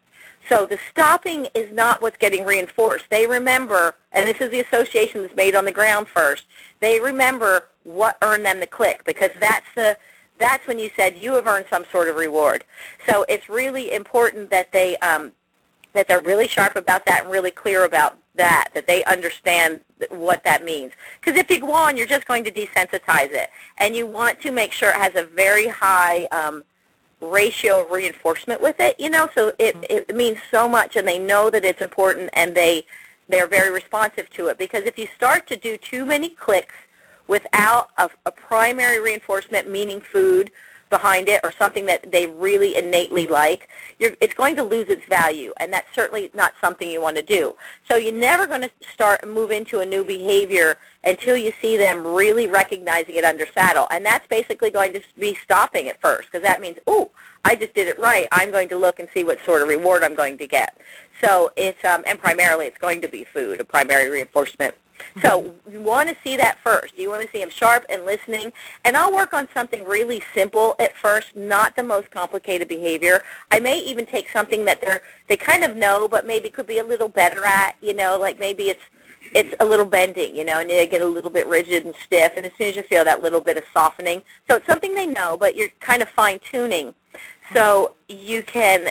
So 0.48 0.66
the 0.66 0.78
stopping 0.90 1.48
is 1.54 1.72
not 1.72 2.02
what's 2.02 2.16
getting 2.16 2.44
reinforced. 2.44 3.06
They 3.10 3.26
remember, 3.26 3.94
and 4.12 4.26
this 4.26 4.40
is 4.40 4.50
the 4.50 4.60
association 4.60 5.22
that's 5.22 5.36
made 5.36 5.54
on 5.54 5.64
the 5.64 5.72
ground 5.72 6.08
first. 6.08 6.44
They 6.80 7.00
remember 7.00 7.68
what 7.84 8.16
earned 8.22 8.44
them 8.44 8.60
the 8.60 8.66
click 8.66 9.04
because 9.04 9.30
that's 9.40 9.66
the 9.74 9.96
that's 10.38 10.66
when 10.66 10.80
you 10.80 10.90
said 10.96 11.16
you 11.16 11.34
have 11.34 11.46
earned 11.46 11.66
some 11.70 11.84
sort 11.92 12.08
of 12.08 12.16
reward. 12.16 12.64
So 13.08 13.24
it's 13.28 13.48
really 13.48 13.92
important 13.92 14.50
that 14.50 14.72
they 14.72 14.96
um, 14.96 15.32
that 15.92 16.08
they're 16.08 16.20
really 16.20 16.48
sharp 16.48 16.76
about 16.76 17.06
that 17.06 17.22
and 17.22 17.30
really 17.30 17.52
clear 17.52 17.84
about 17.84 18.18
that, 18.34 18.68
that 18.74 18.86
they 18.86 19.04
understand 19.04 19.80
what 20.10 20.42
that 20.42 20.64
means. 20.64 20.92
Because 21.20 21.38
if 21.38 21.48
you 21.50 21.60
go 21.60 21.72
on, 21.72 21.96
you're 21.96 22.06
just 22.06 22.26
going 22.26 22.42
to 22.44 22.50
desensitize 22.50 23.30
it, 23.30 23.48
and 23.78 23.94
you 23.94 24.06
want 24.06 24.40
to 24.40 24.50
make 24.50 24.72
sure 24.72 24.90
it 24.90 24.96
has 24.96 25.14
a 25.14 25.24
very 25.24 25.68
high 25.68 26.24
um, 26.26 26.64
ratio 27.24 27.82
of 27.82 27.90
reinforcement 27.90 28.60
with 28.60 28.78
it, 28.80 28.98
you 28.98 29.10
know, 29.10 29.28
so 29.34 29.52
it, 29.58 29.74
mm-hmm. 29.74 29.84
it 29.88 30.16
means 30.16 30.38
so 30.50 30.68
much 30.68 30.96
and 30.96 31.06
they 31.06 31.18
know 31.18 31.50
that 31.50 31.64
it's 31.64 31.82
important 31.82 32.30
and 32.32 32.54
they, 32.54 32.84
they're 33.28 33.46
very 33.46 33.72
responsive 33.72 34.28
to 34.30 34.48
it. 34.48 34.58
Because 34.58 34.84
if 34.84 34.98
you 34.98 35.08
start 35.16 35.46
to 35.48 35.56
do 35.56 35.76
too 35.76 36.04
many 36.04 36.28
clicks 36.28 36.74
without 37.26 37.88
a, 37.96 38.10
a 38.26 38.30
primary 38.30 39.00
reinforcement, 39.00 39.70
meaning 39.70 40.00
food, 40.00 40.50
behind 40.94 41.28
it 41.28 41.40
or 41.42 41.52
something 41.58 41.86
that 41.86 42.12
they 42.12 42.28
really 42.28 42.76
innately 42.76 43.26
like, 43.26 43.68
it's 43.98 44.34
going 44.34 44.54
to 44.54 44.62
lose 44.62 44.88
its 44.88 45.04
value, 45.06 45.52
and 45.58 45.72
that's 45.72 45.92
certainly 45.92 46.30
not 46.34 46.52
something 46.60 46.88
you 46.88 47.00
want 47.00 47.16
to 47.16 47.22
do. 47.22 47.56
So 47.88 47.96
you're 47.96 48.12
never 48.30 48.46
going 48.46 48.60
to 48.60 48.70
start 48.92 49.26
move 49.26 49.50
into 49.50 49.80
a 49.80 49.86
new 49.86 50.04
behavior 50.04 50.76
until 51.02 51.36
you 51.36 51.52
see 51.60 51.76
them 51.76 52.06
really 52.06 52.46
recognizing 52.46 53.16
it 53.16 53.24
under 53.24 53.44
saddle, 53.52 53.88
and 53.90 54.06
that's 54.06 54.26
basically 54.28 54.70
going 54.70 54.92
to 54.92 55.02
be 55.18 55.36
stopping 55.42 55.88
at 55.88 56.00
first 56.00 56.30
because 56.30 56.46
that 56.46 56.60
means, 56.60 56.78
oh, 56.86 57.10
I 57.44 57.56
just 57.56 57.74
did 57.74 57.88
it 57.88 57.98
right. 57.98 58.28
I'm 58.30 58.52
going 58.52 58.68
to 58.68 58.76
look 58.76 59.00
and 59.00 59.08
see 59.12 59.24
what 59.24 59.44
sort 59.44 59.62
of 59.62 59.68
reward 59.68 60.04
I'm 60.04 60.14
going 60.14 60.38
to 60.38 60.46
get. 60.46 60.78
So 61.20 61.50
it's 61.56 61.84
um, 61.84 62.04
and 62.06 62.20
primarily 62.20 62.66
it's 62.66 62.78
going 62.78 63.00
to 63.00 63.08
be 63.08 63.24
food, 63.24 63.60
a 63.60 63.64
primary 63.64 64.08
reinforcement. 64.10 64.76
So 65.22 65.54
you 65.70 65.80
want 65.80 66.08
to 66.08 66.16
see 66.24 66.36
that 66.36 66.58
first. 66.58 66.96
You 66.98 67.10
want 67.10 67.22
to 67.22 67.30
see 67.30 67.38
them 67.38 67.50
sharp 67.50 67.84
and 67.88 68.04
listening. 68.04 68.52
And 68.84 68.96
I'll 68.96 69.12
work 69.12 69.32
on 69.32 69.48
something 69.54 69.84
really 69.84 70.22
simple 70.34 70.74
at 70.78 70.96
first, 70.96 71.36
not 71.36 71.76
the 71.76 71.82
most 71.82 72.10
complicated 72.10 72.68
behavior. 72.68 73.22
I 73.50 73.60
may 73.60 73.78
even 73.78 74.06
take 74.06 74.28
something 74.30 74.64
that 74.64 74.80
they're 74.80 75.02
they 75.28 75.36
kind 75.36 75.64
of 75.64 75.76
know, 75.76 76.08
but 76.08 76.26
maybe 76.26 76.50
could 76.50 76.66
be 76.66 76.78
a 76.78 76.84
little 76.84 77.08
better 77.08 77.44
at. 77.44 77.76
You 77.80 77.94
know, 77.94 78.18
like 78.18 78.38
maybe 78.38 78.64
it's 78.64 78.82
it's 79.32 79.54
a 79.60 79.64
little 79.64 79.86
bending, 79.86 80.36
you 80.36 80.44
know, 80.44 80.60
and 80.60 80.70
they 80.70 80.86
get 80.86 81.02
a 81.02 81.06
little 81.06 81.30
bit 81.30 81.46
rigid 81.46 81.84
and 81.84 81.94
stiff. 82.04 82.32
And 82.36 82.46
as 82.46 82.52
soon 82.58 82.68
as 82.68 82.76
you 82.76 82.82
feel 82.82 83.04
that 83.04 83.22
little 83.22 83.40
bit 83.40 83.56
of 83.56 83.64
softening, 83.72 84.22
so 84.48 84.56
it's 84.56 84.66
something 84.66 84.94
they 84.94 85.06
know, 85.06 85.36
but 85.36 85.56
you're 85.56 85.70
kind 85.80 86.02
of 86.02 86.08
fine 86.08 86.38
tuning, 86.50 86.94
so 87.52 87.94
you 88.08 88.42
can 88.42 88.90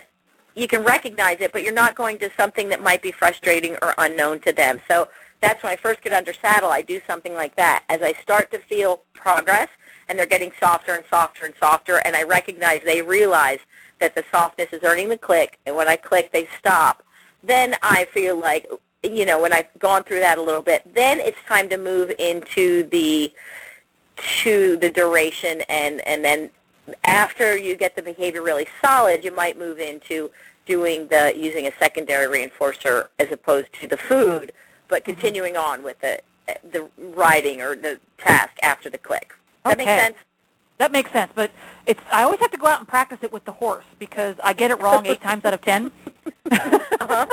you 0.56 0.68
can 0.68 0.84
recognize 0.84 1.38
it, 1.40 1.52
but 1.52 1.64
you're 1.64 1.74
not 1.74 1.96
going 1.96 2.18
to 2.20 2.30
something 2.38 2.70
that 2.70 2.82
might 2.82 3.02
be 3.02 3.12
frustrating 3.12 3.76
or 3.82 3.94
unknown 3.98 4.40
to 4.42 4.54
them. 4.54 4.80
So 4.88 5.10
that's 5.44 5.62
when 5.62 5.74
I 5.74 5.76
first 5.76 6.02
get 6.02 6.14
under 6.14 6.34
saddle, 6.34 6.70
I 6.70 6.82
do 6.82 7.02
something 7.06 7.34
like 7.34 7.56
that. 7.58 7.84
As 7.90 8.02
I 8.02 8.14
start 8.14 8.50
to 8.52 8.60
feel 8.60 9.02
progress, 9.14 9.70
and 10.08 10.18
they're 10.18 10.26
getting 10.26 10.52
softer 10.60 10.94
and 10.94 11.04
softer 11.10 11.46
and 11.46 11.54
softer, 11.60 11.98
and 12.06 12.16
I 12.16 12.24
recognize 12.24 12.82
they 12.84 13.02
realize 13.02 13.60
that 14.00 14.16
the 14.16 14.24
softness 14.32 14.70
is 14.72 14.84
earning 14.84 15.10
the 15.10 15.18
click, 15.18 15.60
and 15.66 15.76
when 15.76 15.88
I 15.88 15.96
click, 15.96 16.32
they 16.32 16.48
stop. 16.58 17.04
Then 17.44 17.76
I 17.82 18.06
feel 18.06 18.40
like, 18.40 18.70
you 19.04 19.26
know, 19.26 19.42
when 19.42 19.54
I've 19.54 19.68
gone 19.80 20.04
through 20.04 20.20
that 20.22 20.38
a 20.38 20.42
little 20.42 20.62
bit, 20.62 20.82
then 20.94 21.20
it's 21.20 21.38
time 21.48 21.70
to 21.70 21.78
move 21.78 22.12
into 22.20 22.84
the 22.84 23.34
to 24.44 24.78
the 24.78 24.90
duration, 24.90 25.62
and 25.70 26.00
and 26.08 26.24
then 26.24 26.50
after 27.04 27.58
you 27.58 27.76
get 27.76 27.96
the 27.96 28.02
behavior 28.02 28.44
really 28.44 28.68
solid, 28.82 29.24
you 29.24 29.34
might 29.36 29.58
move 29.58 29.80
into 29.80 30.30
doing 30.66 31.08
the 31.08 31.34
using 31.36 31.68
a 31.68 31.72
secondary 31.80 32.28
reinforcer 32.28 33.08
as 33.20 33.32
opposed 33.32 33.72
to 33.74 33.88
the 33.88 33.98
food, 33.98 34.52
but 34.94 35.04
continuing 35.04 35.58
on 35.58 35.82
with 35.82 36.00
the 36.02 36.22
the 36.72 36.88
writing 37.16 37.62
or 37.62 37.76
the 37.76 38.00
task 38.20 38.52
after 38.62 38.92
the 38.92 38.98
click. 39.00 39.34
Does 39.64 39.72
that 39.72 39.78
makes 39.80 39.90
sense? 39.90 40.16
That 40.78 40.92
makes 40.92 41.12
sense, 41.12 41.32
but 41.34 41.50
it's 41.88 42.00
I 42.12 42.22
always 42.22 42.40
have 42.42 42.52
to 42.52 42.58
go 42.58 42.68
out 42.68 42.78
and 42.78 42.88
practice 42.88 43.18
it 43.24 43.34
with 43.34 43.44
the 43.46 43.54
horse 43.54 43.86
because 43.98 44.36
I 44.44 44.54
get 44.54 44.70
it 44.70 44.80
wrong 44.80 45.08
eight 45.08 45.20
times 45.20 45.46
out 45.46 45.54
of 45.56 45.62
10 45.62 45.92
Uh-huh. 46.52 47.26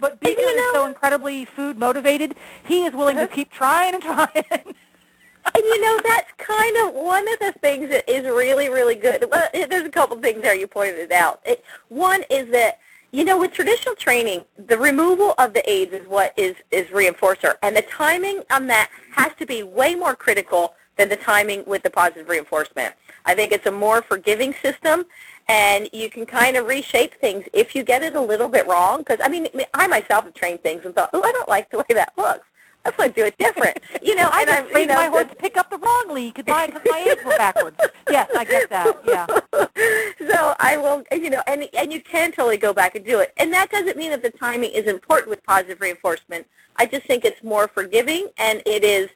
But 0.00 0.20
Beaker 0.20 0.42
you 0.42 0.48
is 0.48 0.72
so 0.74 0.86
incredibly 0.86 1.46
food 1.46 1.78
motivated. 1.78 2.34
He 2.66 2.84
is 2.84 2.92
willing 2.92 3.16
to 3.16 3.26
keep 3.26 3.50
trying 3.50 3.94
and 3.94 4.02
trying. 4.02 4.44
And 4.50 5.64
you 5.64 5.80
know, 5.80 5.98
that's 6.04 6.30
kind 6.36 6.76
of 6.84 6.92
one 6.92 7.26
of 7.32 7.38
the 7.38 7.52
things 7.62 7.88
that 7.88 8.06
is 8.06 8.24
really, 8.24 8.68
really 8.68 8.96
good. 8.96 9.24
Well, 9.30 9.48
there's 9.54 9.86
a 9.86 9.90
couple 9.90 10.18
things 10.18 10.42
there 10.42 10.54
you 10.54 10.66
pointed 10.66 11.10
out. 11.10 11.40
It, 11.46 11.64
one 11.88 12.22
is 12.28 12.50
that, 12.50 12.80
you 13.10 13.24
know, 13.24 13.38
with 13.38 13.52
traditional 13.52 13.94
training, 13.94 14.44
the 14.66 14.76
removal 14.76 15.34
of 15.38 15.54
the 15.54 15.68
aids 15.70 15.92
is 15.92 16.06
what 16.06 16.32
is, 16.36 16.56
is 16.70 16.86
reinforcer. 16.88 17.54
And 17.62 17.74
the 17.76 17.82
timing 17.82 18.42
on 18.50 18.66
that 18.66 18.90
has 19.12 19.32
to 19.38 19.46
be 19.46 19.62
way 19.62 19.94
more 19.94 20.14
critical 20.14 20.74
than 20.96 21.08
the 21.08 21.16
timing 21.16 21.64
with 21.66 21.82
the 21.82 21.90
positive 21.90 22.28
reinforcement. 22.28 22.94
I 23.24 23.34
think 23.34 23.52
it's 23.52 23.66
a 23.66 23.72
more 23.72 24.02
forgiving 24.02 24.54
system, 24.62 25.06
and 25.48 25.88
you 25.92 26.10
can 26.10 26.26
kind 26.26 26.56
of 26.56 26.66
reshape 26.66 27.14
things 27.14 27.44
if 27.52 27.74
you 27.74 27.82
get 27.82 28.02
it 28.02 28.14
a 28.14 28.20
little 28.20 28.48
bit 28.48 28.66
wrong. 28.66 28.98
Because 28.98 29.18
I 29.22 29.28
mean, 29.28 29.48
I 29.74 29.86
myself 29.86 30.24
have 30.24 30.34
trained 30.34 30.62
things 30.62 30.84
and 30.84 30.94
thought, 30.94 31.10
oh, 31.12 31.22
I 31.22 31.32
don't 31.32 31.48
like 31.48 31.70
the 31.70 31.78
way 31.78 31.86
that 31.90 32.12
looks. 32.16 32.47
I 32.88 33.02
want 33.02 33.14
to 33.14 33.20
do 33.20 33.26
it 33.26 33.36
different. 33.38 33.78
You 34.02 34.14
know, 34.14 34.28
I 34.32 34.44
just 34.44 34.58
I'm, 34.74 34.80
you 34.80 34.86
know, 34.86 34.94
my 34.94 35.06
horse 35.06 35.28
to 35.28 35.34
pick 35.34 35.56
up 35.56 35.70
the 35.70 35.78
wrong 35.78 36.06
lead 36.10 36.34
because 36.34 36.50
my, 36.50 36.66
'cause 36.68 36.82
my 36.88 36.98
hands 36.98 37.20
were 37.24 37.36
backwards. 37.36 37.76
Yes, 38.10 38.30
I 38.36 38.44
get 38.44 38.70
that. 38.70 38.96
Yeah. 39.06 39.26
so 40.32 40.54
I 40.58 40.76
will, 40.76 41.02
you 41.12 41.30
know, 41.30 41.42
and 41.46 41.68
and 41.76 41.92
you 41.92 42.00
can 42.00 42.32
totally 42.32 42.56
go 42.56 42.72
back 42.72 42.94
and 42.94 43.04
do 43.04 43.20
it. 43.20 43.32
And 43.36 43.52
that 43.52 43.70
doesn't 43.70 43.96
mean 43.96 44.10
that 44.10 44.22
the 44.22 44.30
timing 44.30 44.70
is 44.72 44.86
important 44.86 45.30
with 45.30 45.44
positive 45.44 45.80
reinforcement. 45.80 46.46
I 46.76 46.86
just 46.86 47.06
think 47.06 47.24
it's 47.24 47.42
more 47.42 47.68
forgiving, 47.68 48.28
and 48.38 48.62
it 48.64 48.84
is, 48.84 49.10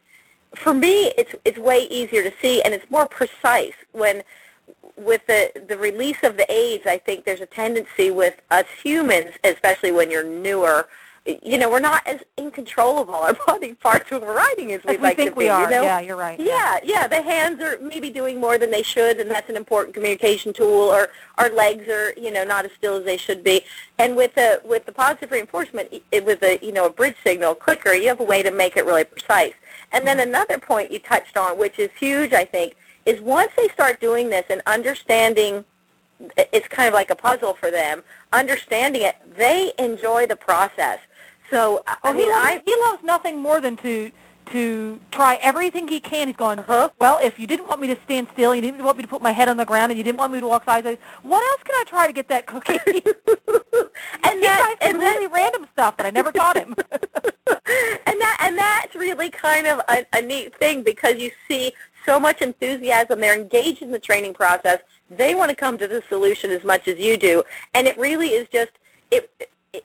for 0.54 0.74
me, 0.74 1.12
it's 1.16 1.34
it's 1.44 1.58
way 1.58 1.86
easier 1.90 2.22
to 2.22 2.32
see, 2.42 2.62
and 2.62 2.74
it's 2.74 2.90
more 2.90 3.06
precise 3.06 3.74
when. 3.92 4.22
With 4.96 5.26
the 5.26 5.50
the 5.68 5.76
release 5.78 6.18
of 6.22 6.36
the 6.36 6.46
aids, 6.52 6.86
I 6.86 6.98
think 6.98 7.24
there's 7.24 7.40
a 7.40 7.46
tendency 7.46 8.10
with 8.10 8.40
us 8.50 8.66
humans, 8.82 9.30
especially 9.42 9.90
when 9.90 10.10
you're 10.10 10.22
newer, 10.22 10.86
you 11.24 11.56
know, 11.56 11.70
we're 11.70 11.78
not 11.78 12.04
as 12.06 12.20
in 12.36 12.50
control 12.50 12.98
of 12.98 13.08
all 13.08 13.22
our 13.22 13.34
body 13.46 13.74
parts 13.74 14.10
when 14.10 14.22
we're 14.22 14.36
riding 14.36 14.72
as 14.72 14.82
we 14.84 14.98
like 14.98 15.16
think 15.16 15.30
to 15.30 15.36
we 15.36 15.44
be. 15.44 15.50
are. 15.50 15.62
You 15.64 15.70
know? 15.70 15.82
Yeah, 15.82 16.00
you're 16.00 16.16
right. 16.16 16.38
Yeah, 16.38 16.80
yeah. 16.82 17.06
The 17.06 17.22
hands 17.22 17.60
are 17.60 17.78
maybe 17.80 18.10
doing 18.10 18.40
more 18.40 18.58
than 18.58 18.70
they 18.70 18.82
should, 18.82 19.20
and 19.20 19.30
that's 19.30 19.48
an 19.48 19.56
important 19.56 19.94
communication 19.94 20.52
tool. 20.52 20.66
Or 20.66 21.08
our 21.38 21.50
legs 21.50 21.88
are, 21.88 22.12
you 22.14 22.32
know, 22.32 22.44
not 22.44 22.64
as 22.64 22.72
still 22.72 22.96
as 22.96 23.04
they 23.04 23.16
should 23.16 23.44
be. 23.44 23.62
And 23.98 24.16
with 24.16 24.34
the 24.34 24.60
with 24.64 24.84
the 24.84 24.92
positive 24.92 25.30
reinforcement, 25.30 25.92
it, 26.10 26.24
with 26.24 26.42
a 26.42 26.58
you 26.60 26.72
know 26.72 26.86
a 26.86 26.90
bridge 26.90 27.16
signal 27.22 27.54
clicker, 27.54 27.94
you 27.94 28.08
have 28.08 28.20
a 28.20 28.24
way 28.24 28.42
to 28.42 28.50
make 28.50 28.76
it 28.76 28.84
really 28.84 29.04
precise. 29.04 29.54
And 29.92 30.06
then 30.06 30.18
mm-hmm. 30.18 30.28
another 30.28 30.58
point 30.58 30.90
you 30.90 30.98
touched 30.98 31.36
on, 31.36 31.56
which 31.56 31.78
is 31.78 31.90
huge, 31.98 32.32
I 32.32 32.44
think, 32.44 32.74
is 33.06 33.20
once 33.20 33.52
they 33.56 33.68
start 33.68 34.00
doing 34.00 34.30
this 34.30 34.46
and 34.50 34.60
understanding 34.66 35.64
it's 36.36 36.68
kind 36.68 36.88
of 36.88 36.94
like 36.94 37.10
a 37.10 37.16
puzzle 37.16 37.54
for 37.54 37.70
them. 37.70 38.02
Understanding 38.32 39.02
it, 39.02 39.16
they 39.36 39.72
enjoy 39.78 40.26
the 40.26 40.36
process. 40.36 40.98
So 41.52 41.82
I 41.86 41.98
Oh, 42.04 42.14
mean, 42.14 42.24
he, 42.24 42.30
loves, 42.30 42.46
I 42.46 42.62
he 42.66 42.76
loves 42.90 43.04
nothing 43.04 43.40
more 43.40 43.60
than 43.60 43.76
to 43.78 44.12
to 44.46 45.00
try 45.12 45.36
everything 45.42 45.88
he 45.88 46.00
can. 46.00 46.28
He's 46.28 46.36
going, 46.36 46.58
Uh-huh. 46.60 46.90
well, 47.00 47.18
if 47.22 47.38
you 47.38 47.46
didn't 47.46 47.68
want 47.68 47.80
me 47.80 47.86
to 47.88 47.98
stand 48.04 48.28
still, 48.34 48.54
you 48.54 48.62
didn't 48.62 48.84
want 48.84 48.98
me 48.98 49.02
to 49.04 49.08
put 49.08 49.22
my 49.22 49.32
head 49.32 49.48
on 49.48 49.56
the 49.58 49.64
ground, 49.66 49.92
and 49.92 49.98
you 49.98 50.04
didn't 50.04 50.18
want 50.18 50.32
me 50.32 50.40
to 50.40 50.48
walk 50.48 50.64
sideways, 50.66 50.98
what 51.22 51.42
else 51.42 51.62
can 51.64 51.74
I 51.80 51.84
try 51.88 52.06
to 52.08 52.12
get 52.14 52.28
that 52.28 52.46
cookie? 52.46 52.80
and 54.24 54.40
he 54.40 54.46
that 54.46 54.76
tries 54.80 54.90
some 54.90 55.00
that 55.00 55.14
really 55.14 55.26
random 55.28 55.66
stuff 55.72 55.96
that 55.98 56.06
I 56.06 56.10
never 56.10 56.32
taught 56.32 56.56
him. 56.58 56.74
and 57.50 58.20
that 58.20 58.38
and 58.42 58.58
that's 58.58 58.94
really 58.96 59.30
kind 59.30 59.66
of 59.68 59.80
a, 59.88 60.04
a 60.14 60.22
neat 60.22 60.54
thing 60.58 60.82
because 60.82 61.16
you 61.16 61.30
see 61.48 61.72
so 62.06 62.20
much 62.20 62.42
enthusiasm. 62.42 63.20
They're 63.20 63.38
engaged 63.38 63.82
in 63.82 63.90
the 63.92 63.98
training 64.00 64.34
process. 64.34 64.80
They 65.10 65.34
want 65.34 65.50
to 65.50 65.56
come 65.56 65.78
to 65.78 65.88
the 65.88 66.02
solution 66.08 66.50
as 66.50 66.64
much 66.64 66.88
as 66.88 66.98
you 66.98 67.16
do, 67.16 67.44
and 67.74 67.86
it 67.86 67.96
really 67.98 68.30
is 68.30 68.48
just 68.52 68.72
it. 69.10 69.30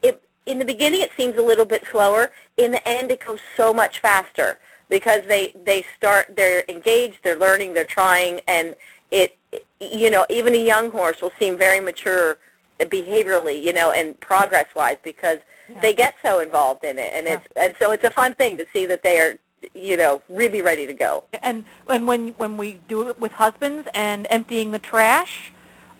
It 0.04 0.22
in 0.48 0.58
the 0.60 0.66
beginning 0.66 1.02
it 1.02 1.12
seems 1.16 1.38
a 1.38 1.42
little 1.42 1.66
bit 1.66 1.84
slower. 1.92 2.32
In 2.56 2.72
the 2.72 2.88
end, 2.88 3.12
it 3.12 3.24
goes 3.24 3.40
so 3.56 3.74
much 3.74 4.00
faster 4.00 4.58
because 4.90 5.22
they 5.28 5.54
they 5.64 5.86
start 5.96 6.36
they're 6.36 6.64
engaged, 6.68 7.18
they're 7.24 7.38
learning, 7.38 7.74
they're 7.74 7.84
trying, 7.84 8.42
and 8.48 8.76
it 9.12 9.38
you 9.80 10.10
know 10.10 10.26
even 10.30 10.56
a 10.56 10.66
young 10.66 10.90
horse 10.90 11.22
will 11.22 11.34
seem 11.38 11.58
very 11.58 11.80
mature 11.80 12.38
behaviorally, 12.80 13.62
you 13.62 13.74
know, 13.74 13.92
and 13.92 14.20
progress 14.20 14.68
wise 14.76 14.98
because 15.04 15.40
they 15.82 15.94
get 15.94 16.16
so 16.22 16.40
involved 16.40 16.84
in 16.84 16.98
it, 16.98 17.12
and 17.14 17.28
it's 17.28 17.48
and 17.56 17.76
so 17.80 17.92
it's 17.92 18.04
a 18.04 18.12
fun 18.12 18.34
thing 18.36 18.58
to 18.58 18.66
see 18.72 18.86
that 18.86 19.04
they 19.04 19.20
are, 19.20 19.38
you 19.74 19.98
know, 19.98 20.22
really 20.30 20.62
ready 20.62 20.88
to 20.88 20.94
go. 20.94 21.26
and 21.44 21.66
and 21.90 22.08
when 22.08 22.30
when 22.38 22.58
we 22.58 22.80
do 22.88 23.10
it 23.10 23.20
with 23.20 23.34
husbands 23.34 23.88
and 23.94 24.26
emptying 24.30 24.72
the 24.72 24.80
trash, 24.80 25.52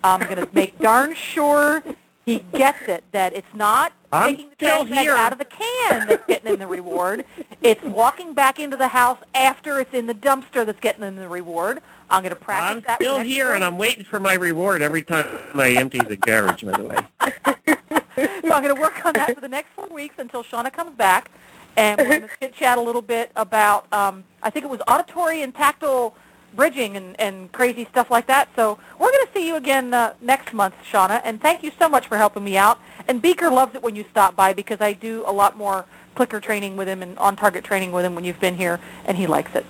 I'm 0.02 0.20
going 0.20 0.36
to 0.36 0.48
make 0.52 0.78
darn 0.78 1.14
sure 1.14 1.82
he 2.28 2.44
gets 2.52 2.82
it 2.88 3.04
that 3.12 3.32
it's 3.32 3.54
not 3.54 3.92
I'm 4.12 4.36
taking 4.36 4.50
the 4.50 4.54
still 4.56 4.86
trash 4.86 5.06
bag 5.06 5.08
out 5.08 5.32
of 5.32 5.38
the 5.38 5.46
can 5.46 6.06
that's 6.06 6.26
getting 6.26 6.52
in 6.52 6.58
the 6.58 6.66
reward. 6.66 7.24
It's 7.62 7.82
walking 7.82 8.34
back 8.34 8.58
into 8.58 8.76
the 8.76 8.88
house 8.88 9.18
after 9.34 9.80
it's 9.80 9.94
in 9.94 10.06
the 10.06 10.14
dumpster 10.14 10.66
that's 10.66 10.80
getting 10.80 11.04
in 11.04 11.16
the 11.16 11.28
reward. 11.28 11.80
I'm 12.10 12.22
going 12.22 12.34
to 12.34 12.36
practice 12.36 12.76
I'm 12.76 12.80
that. 12.86 13.00
still 13.00 13.18
next 13.18 13.28
here, 13.28 13.52
and. 13.52 13.64
I'm 13.64 13.78
waiting 13.78 14.04
for 14.04 14.20
my 14.20 14.34
reward 14.34 14.82
every 14.82 15.02
time 15.02 15.26
I 15.54 15.70
empty 15.72 16.00
the 16.00 16.16
garage. 16.16 16.62
By 16.62 16.72
the 16.72 16.84
way, 16.84 16.96
so 18.42 18.52
I'm 18.52 18.62
going 18.62 18.74
to 18.74 18.80
work 18.80 19.04
on 19.06 19.14
that 19.14 19.34
for 19.34 19.40
the 19.40 19.48
next 19.48 19.70
four 19.74 19.88
weeks 19.88 20.16
until 20.18 20.44
Shawna 20.44 20.72
comes 20.72 20.96
back, 20.96 21.30
and 21.76 21.98
we're 21.98 22.08
going 22.08 22.22
to 22.22 22.28
chit 22.40 22.54
chat 22.54 22.76
a 22.76 22.82
little 22.82 23.02
bit 23.02 23.30
about. 23.36 23.90
Um, 23.92 24.24
I 24.42 24.50
think 24.50 24.64
it 24.64 24.70
was 24.70 24.80
auditory 24.86 25.42
and 25.42 25.54
tactile 25.54 26.14
bridging 26.54 26.96
and, 26.96 27.18
and 27.20 27.50
crazy 27.52 27.84
stuff 27.84 28.10
like 28.10 28.26
that. 28.26 28.48
So 28.56 28.78
we're 28.98 29.10
going 29.10 29.26
to 29.26 29.32
see 29.32 29.46
you 29.46 29.56
again 29.56 29.94
uh, 29.94 30.14
next 30.20 30.52
month, 30.52 30.74
Shawna. 30.90 31.20
And 31.24 31.40
thank 31.40 31.62
you 31.62 31.72
so 31.78 31.88
much 31.88 32.06
for 32.06 32.16
helping 32.16 32.44
me 32.44 32.56
out. 32.56 32.78
And 33.06 33.22
Beaker 33.22 33.50
loves 33.50 33.74
it 33.74 33.82
when 33.82 33.96
you 33.96 34.04
stop 34.10 34.36
by 34.36 34.52
because 34.52 34.80
I 34.80 34.92
do 34.92 35.24
a 35.26 35.32
lot 35.32 35.56
more 35.56 35.84
clicker 36.14 36.40
training 36.40 36.76
with 36.76 36.88
him 36.88 37.02
and 37.02 37.16
on-target 37.18 37.64
training 37.64 37.92
with 37.92 38.04
him 38.04 38.14
when 38.14 38.24
you've 38.24 38.40
been 38.40 38.56
here, 38.56 38.80
and 39.04 39.16
he 39.16 39.26
likes 39.26 39.54
it. 39.54 39.64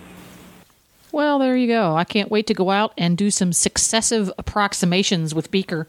Well, 1.12 1.38
there 1.38 1.56
you 1.56 1.66
go. 1.66 1.94
I 1.94 2.04
can't 2.04 2.30
wait 2.30 2.46
to 2.46 2.54
go 2.54 2.70
out 2.70 2.92
and 2.96 3.16
do 3.16 3.30
some 3.30 3.52
successive 3.52 4.30
approximations 4.38 5.34
with 5.34 5.50
Beaker. 5.50 5.86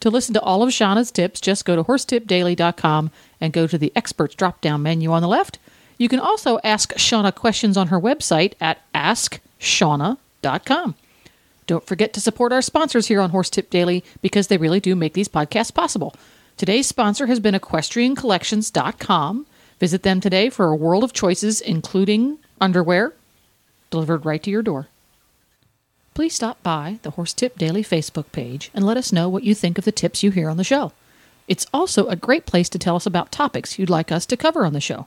To 0.00 0.10
listen 0.10 0.34
to 0.34 0.40
all 0.40 0.62
of 0.62 0.70
Shawna's 0.70 1.10
tips, 1.10 1.40
just 1.40 1.64
go 1.64 1.76
to 1.76 1.84
horsetipdaily.com 1.84 3.10
and 3.40 3.52
go 3.52 3.66
to 3.66 3.78
the 3.78 3.92
experts 3.96 4.34
drop 4.34 4.60
down 4.60 4.82
menu 4.82 5.10
on 5.10 5.22
the 5.22 5.28
left. 5.28 5.58
You 5.96 6.08
can 6.08 6.20
also 6.20 6.58
ask 6.64 6.92
Shawna 6.94 7.34
questions 7.34 7.76
on 7.76 7.88
her 7.88 8.00
website 8.00 8.54
at 8.60 8.80
askshawna.com. 8.94 10.18
Don't 11.66 11.86
forget 11.86 12.12
to 12.12 12.20
support 12.20 12.52
our 12.52 12.62
sponsors 12.62 13.06
here 13.06 13.20
on 13.20 13.30
Horse 13.30 13.50
Tip 13.50 13.70
Daily 13.70 14.04
because 14.20 14.48
they 14.48 14.58
really 14.58 14.80
do 14.80 14.94
make 14.94 15.14
these 15.14 15.28
podcasts 15.28 15.72
possible. 15.72 16.14
Today's 16.56 16.86
sponsor 16.86 17.26
has 17.26 17.40
been 17.40 17.54
equestriancollections.com. 17.54 19.46
Visit 19.80 20.02
them 20.02 20.20
today 20.20 20.50
for 20.50 20.66
a 20.66 20.76
world 20.76 21.02
of 21.02 21.12
choices, 21.12 21.60
including 21.60 22.38
underwear, 22.60 23.12
delivered 23.90 24.24
right 24.24 24.42
to 24.42 24.50
your 24.50 24.62
door. 24.62 24.88
Please 26.14 26.34
stop 26.34 26.62
by 26.62 27.00
the 27.02 27.10
Horse 27.10 27.32
Tip 27.32 27.58
Daily 27.58 27.82
Facebook 27.82 28.30
page 28.30 28.70
and 28.72 28.86
let 28.86 28.96
us 28.96 29.12
know 29.12 29.28
what 29.28 29.42
you 29.42 29.54
think 29.54 29.78
of 29.78 29.84
the 29.84 29.90
tips 29.90 30.22
you 30.22 30.30
hear 30.30 30.48
on 30.48 30.58
the 30.58 30.64
show. 30.64 30.92
It's 31.48 31.66
also 31.74 32.06
a 32.06 32.16
great 32.16 32.46
place 32.46 32.68
to 32.68 32.78
tell 32.78 32.96
us 32.96 33.04
about 33.04 33.32
topics 33.32 33.78
you'd 33.78 33.90
like 33.90 34.12
us 34.12 34.24
to 34.26 34.36
cover 34.36 34.64
on 34.64 34.74
the 34.74 34.80
show. 34.80 35.06